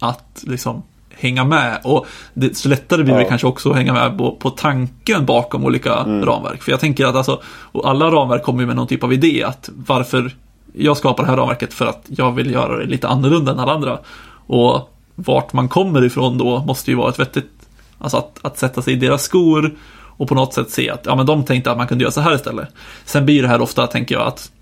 [0.00, 0.82] att liksom
[1.14, 1.80] hänga med.
[1.84, 2.06] Och
[2.52, 6.24] så lättare blir det kanske också att hänga med på, på tanken bakom olika mm.
[6.24, 6.62] ramverk.
[6.62, 9.44] För jag tänker att alltså, och alla ramverk kommer ju med någon typ av idé
[9.44, 10.32] att varför
[10.72, 13.72] jag skapar det här ramverket för att jag vill göra det lite annorlunda än alla
[13.72, 13.98] andra.
[14.46, 17.50] Och vart man kommer ifrån då måste ju vara ett vettigt,
[17.98, 19.74] alltså att, att sätta sig i deras skor
[20.16, 22.20] och på något sätt se att ja, men de tänkte att man kunde göra så
[22.20, 22.68] här istället.
[23.04, 24.52] Sen blir det här ofta, tänker jag, att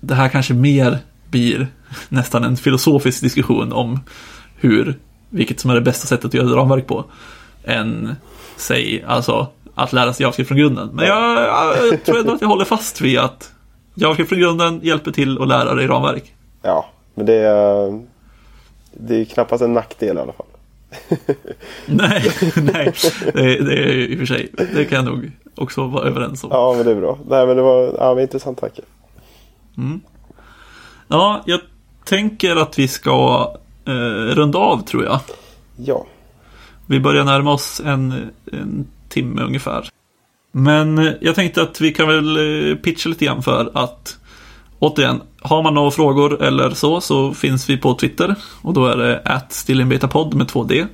[0.00, 0.98] det här kanske mer
[1.30, 1.68] blir
[2.08, 4.00] nästan en filosofisk diskussion om
[4.56, 4.98] hur,
[5.30, 7.04] vilket som är det bästa sättet att göra ett ramverk på,
[7.64, 8.16] än,
[8.56, 10.90] säg, alltså att lära sig JavaScript från grunden.
[10.92, 11.38] Men jag,
[11.92, 13.52] jag tror ändå att jag håller fast vid att
[14.00, 16.34] JavaScript från grunden hjälper till att lära dig ramverk.
[16.62, 18.04] Ja, men det är,
[18.92, 20.46] det är knappast en nackdel i alla fall.
[21.86, 22.92] nej, nej,
[23.34, 26.50] det, det är i och för sig, det kan jag nog också vara överens om.
[26.52, 27.18] Ja, men det är bra.
[27.28, 28.82] Nej, men det var ja, men intressant tanke.
[29.76, 30.00] Mm.
[31.08, 31.60] Ja, jag
[32.04, 33.50] tänker att vi ska
[33.84, 33.92] eh,
[34.34, 35.20] runda av tror jag.
[35.76, 36.06] Ja.
[36.86, 39.90] Vi börjar närma oss en, en timme ungefär.
[40.52, 44.18] Men eh, jag tänkte att vi kan väl eh, pitcha lite grann för att
[44.78, 48.96] återigen, har man några frågor eller så så finns vi på Twitter och då är
[48.96, 50.86] det att stillinbetapod med 2D.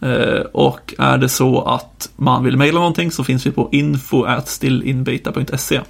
[0.00, 4.26] Eh, och är det så att man vill mejla någonting så finns vi på info
[4.44, 5.80] stillinbeta.se.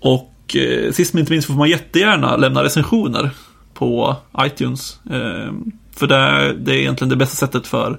[0.00, 0.34] Och
[0.92, 3.30] sist men inte minst får man jättegärna lämna recensioner
[3.74, 5.00] på iTunes.
[5.96, 7.98] För det är egentligen det bästa sättet för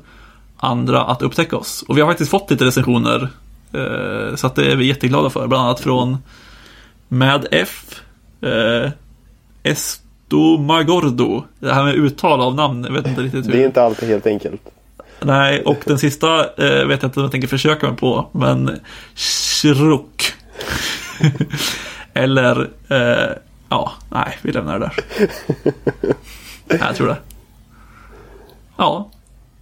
[0.58, 1.84] andra att upptäcka oss.
[1.88, 3.30] Och vi har faktiskt fått lite recensioner.
[3.74, 5.48] Eh, så att det är vi jätteglada för.
[5.48, 6.18] Bland annat från
[7.08, 8.02] Med F.
[8.42, 8.92] Eh,
[9.64, 11.44] Estomagordo.
[11.60, 13.52] Det här med uttal av namn, jag vet inte riktigt hur.
[13.52, 14.62] Det är inte alltid helt enkelt.
[15.22, 18.80] Nej, och den sista eh, vet jag inte om jag tänker försöka mig på, men
[19.16, 20.34] Shruk.
[22.14, 23.36] Eller, eh,
[23.70, 25.30] ja, nej, vi lämnar det där.
[26.88, 27.18] jag tror det.
[28.78, 29.12] Ja.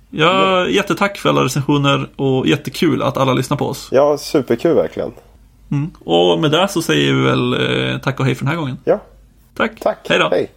[0.10, 3.89] Ja, jättetack för alla recensioner och jättekul att alla lyssnar på oss.
[3.91, 5.12] Ja, superkul verkligen.
[5.72, 5.91] Mm.
[5.99, 7.53] Och med det så säger vi väl
[7.93, 8.78] eh, tack och hej för den här gången.
[8.84, 8.99] Ja,
[9.58, 9.80] Tack.
[9.80, 9.97] tack.
[10.10, 10.30] Hej då.
[10.30, 10.51] Hej.